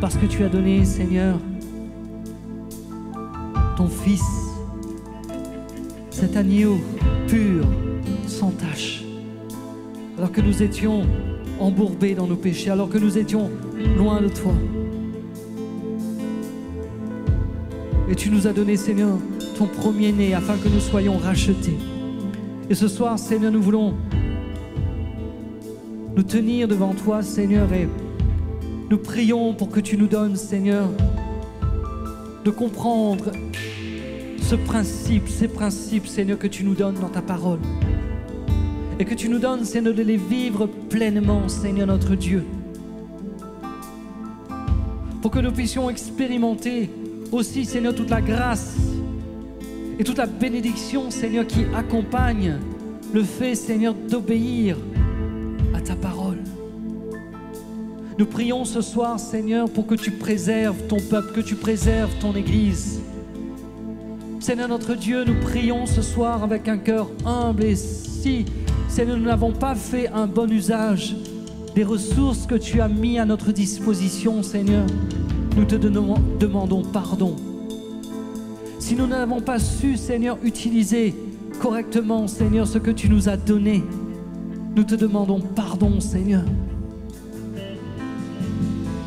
[0.00, 1.38] Parce que tu as donné, Seigneur,
[3.76, 4.24] ton Fils,
[6.10, 6.78] cet agneau
[7.28, 7.64] pur,
[8.26, 9.04] sans tache.
[10.18, 11.06] Alors que nous étions
[11.58, 13.50] embourbés dans nos péchés, alors que nous étions
[13.96, 14.54] loin de toi.
[18.10, 19.16] Et tu nous as donné, Seigneur,
[19.56, 21.76] ton premier-né afin que nous soyons rachetés.
[22.68, 23.94] Et ce soir, Seigneur, nous voulons
[26.22, 27.88] tenir devant toi, Seigneur, et
[28.90, 30.88] nous prions pour que tu nous donnes, Seigneur,
[32.44, 33.30] de comprendre
[34.42, 37.60] ce principe, ces principes, Seigneur, que tu nous donnes dans ta parole.
[38.98, 42.44] et que tu nous donnes, Seigneur, de les vivre pleinement, Seigneur notre Dieu.
[45.22, 46.90] Pour que nous puissions expérimenter
[47.32, 48.76] aussi, Seigneur, toute la grâce
[49.98, 52.58] et toute la bénédiction, Seigneur, qui accompagne
[53.14, 54.76] le fait, Seigneur, d'obéir
[58.20, 62.34] Nous prions ce soir, Seigneur, pour que tu préserves ton peuple, que tu préserves ton
[62.34, 63.00] Église.
[64.40, 68.44] Seigneur notre Dieu, nous prions ce soir avec un cœur humble et si,
[68.90, 71.16] Seigneur, nous n'avons pas fait un bon usage
[71.74, 74.84] des ressources que tu as mis à notre disposition, Seigneur,
[75.56, 77.36] nous te demandons pardon.
[78.80, 81.14] Si nous n'avons pas su, Seigneur, utiliser
[81.58, 83.82] correctement, Seigneur, ce que tu nous as donné,
[84.76, 86.44] nous te demandons pardon, Seigneur.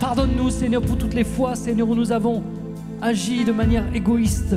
[0.04, 2.43] Pardonne-nous, Seigneur, pour toutes les fois, Seigneur, où nous avons
[3.01, 4.54] agi de manière égoïste.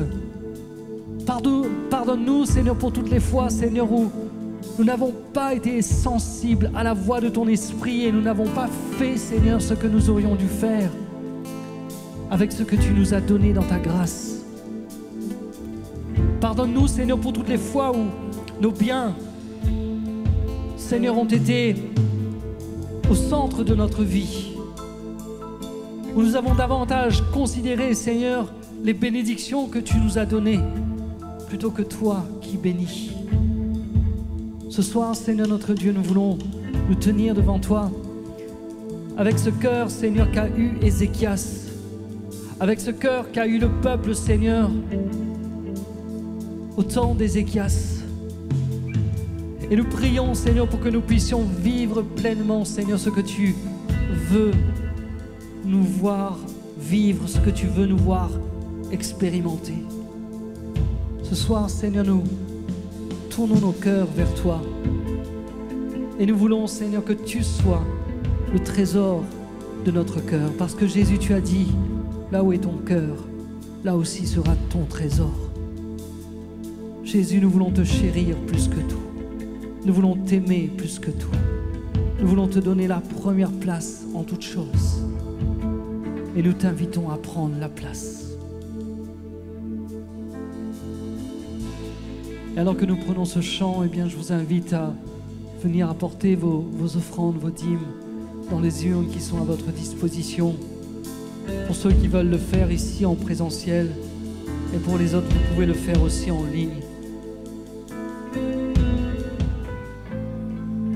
[1.25, 4.11] Pardonne-nous, Seigneur, pour toutes les fois, Seigneur, où
[4.77, 8.67] nous n'avons pas été sensibles à la voix de ton esprit et nous n'avons pas
[8.99, 10.91] fait, Seigneur, ce que nous aurions dû faire
[12.29, 14.41] avec ce que tu nous as donné dans ta grâce.
[16.41, 18.07] Pardonne-nous, Seigneur, pour toutes les fois où
[18.61, 19.15] nos biens,
[20.77, 21.77] Seigneur, ont été
[23.09, 24.56] au centre de notre vie
[26.17, 28.51] où nous avons davantage considéré, Seigneur,
[28.83, 30.61] les bénédictions que tu nous as données,
[31.47, 33.13] plutôt que toi qui bénis.
[34.71, 36.39] Ce soir, Seigneur notre Dieu, nous voulons
[36.89, 37.91] nous tenir devant toi
[39.19, 41.69] avec ce cœur, Seigneur, qu'a eu Ézéchias,
[42.61, 44.71] avec ce cœur qu'a eu le peuple, Seigneur,
[46.79, 48.03] au temps d'Ézéchias.
[49.71, 53.55] Et nous prions, Seigneur, pour que nous puissions vivre pleinement, Seigneur, ce que tu
[54.31, 54.53] veux
[55.67, 56.39] nous voir
[56.79, 58.31] vivre, ce que tu veux nous voir
[58.93, 59.75] expérimenter.
[61.25, 62.23] Ce soir, Seigneur, nous
[63.31, 64.63] tournons nos cœurs vers toi.
[66.21, 67.83] Et nous voulons, Seigneur, que tu sois
[68.53, 69.25] le trésor
[69.85, 70.53] de notre cœur.
[70.57, 71.67] Parce que Jésus, tu as dit,
[72.31, 73.27] là où est ton cœur,
[73.83, 75.35] là aussi sera ton trésor.
[77.03, 78.97] Jésus, nous voulons te chérir plus que tout.
[79.85, 81.29] Nous voulons t'aimer plus que tout.
[82.21, 85.03] Nous voulons te donner la première place en toutes choses
[86.37, 88.37] et nous t'invitons à prendre la place.
[92.55, 94.95] Et alors que nous prenons ce chant, eh bien, je vous invite à
[95.63, 96.65] venir apporter vos,
[96.97, 97.87] offrandes, vos dîmes
[98.51, 100.55] dans les urnes qui sont à votre disposition.
[101.67, 103.91] Pour ceux qui veulent le faire ici en présentiel
[104.75, 106.83] et pour les autres, vous pouvez le faire aussi en ligne.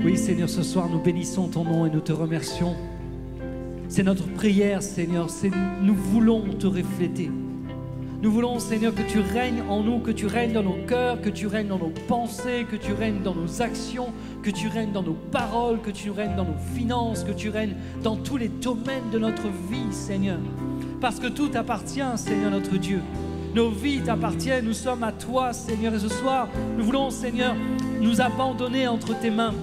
[0.03, 2.75] Oui, Seigneur, ce soir, nous bénissons ton nom et nous te remercions.
[3.91, 5.27] C'est notre prière, Seigneur.
[5.81, 7.29] Nous voulons te refléter.
[8.21, 11.29] Nous voulons, Seigneur, que tu règnes en nous, que tu règnes dans nos cœurs, que
[11.29, 14.13] tu règnes dans nos pensées, que tu règnes dans nos actions,
[14.43, 17.75] que tu règnes dans nos paroles, que tu règnes dans nos finances, que tu règnes
[18.01, 20.39] dans tous les domaines de notre vie, Seigneur.
[21.01, 23.01] Parce que tout appartient, Seigneur notre Dieu.
[23.53, 25.93] Nos vies t'appartiennent, nous sommes à toi, Seigneur.
[25.93, 27.57] Et ce soir, nous voulons, Seigneur,
[27.99, 29.53] nous abandonner entre tes mains.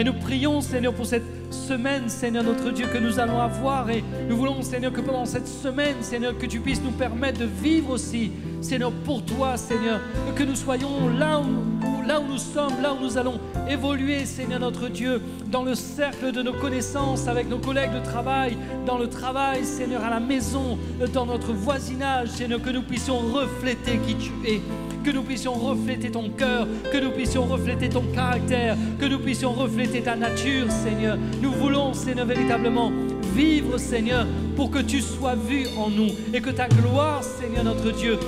[0.00, 3.90] Et nous prions, Seigneur, pour cette semaine, Seigneur notre Dieu, que nous allons avoir.
[3.90, 7.44] Et nous voulons, Seigneur, que pendant cette semaine, Seigneur, que tu puisses nous permettre de
[7.44, 10.00] vivre aussi, Seigneur, pour toi, Seigneur.
[10.34, 14.60] Que nous soyons là où, là où nous sommes, là où nous allons évoluer, Seigneur
[14.60, 15.20] notre Dieu,
[15.50, 20.04] dans le cercle de nos connaissances, avec nos collègues de travail, dans le travail, Seigneur,
[20.04, 20.78] à la maison,
[21.12, 24.60] dans notre voisinage, Seigneur, que nous puissions refléter qui tu es
[25.08, 29.52] que nous puissions refléter ton cœur, que nous puissions refléter ton caractère, que nous puissions
[29.52, 31.16] refléter ta nature, Seigneur.
[31.40, 32.92] Nous voulons, Seigneur, véritablement
[33.34, 37.90] vivre, Seigneur, pour que tu sois vu en nous et que ta gloire, Seigneur notre
[37.90, 38.18] Dieu,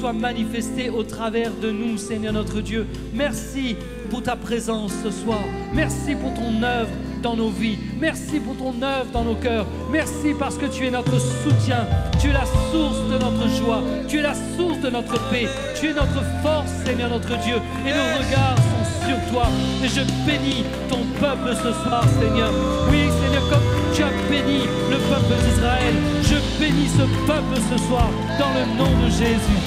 [0.00, 2.86] soit manifestée au travers de nous, Seigneur notre Dieu.
[3.12, 3.76] Merci
[4.08, 5.44] pour ta présence ce soir.
[5.74, 6.88] Merci pour ton œuvre
[7.22, 7.78] dans nos vies.
[8.00, 9.66] Merci pour ton œuvre dans nos cœurs.
[9.90, 11.86] Merci parce que tu es notre soutien.
[12.20, 13.82] Tu es la source de notre joie.
[14.08, 15.46] Tu es la source de notre paix.
[15.78, 17.56] Tu es notre force, Seigneur notre Dieu.
[17.86, 19.46] Et nos regards sont sur toi.
[19.84, 22.50] Et je bénis ton peuple ce soir, Seigneur.
[22.90, 28.08] Oui, Seigneur, comme tu as béni le peuple d'Israël, je bénis ce peuple ce soir
[28.38, 29.60] dans le nom de Jésus.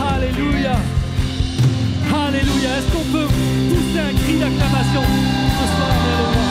[0.00, 0.76] Alléluia.
[2.12, 2.70] Alléluia.
[2.78, 6.41] Est-ce qu'on peut pousser un cri d'acclamation ce soir,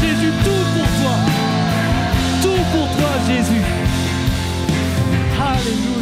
[0.00, 1.16] Jésus, tout pour toi.
[2.42, 3.64] Tout pour toi, Jésus.
[5.40, 5.97] Alléluia.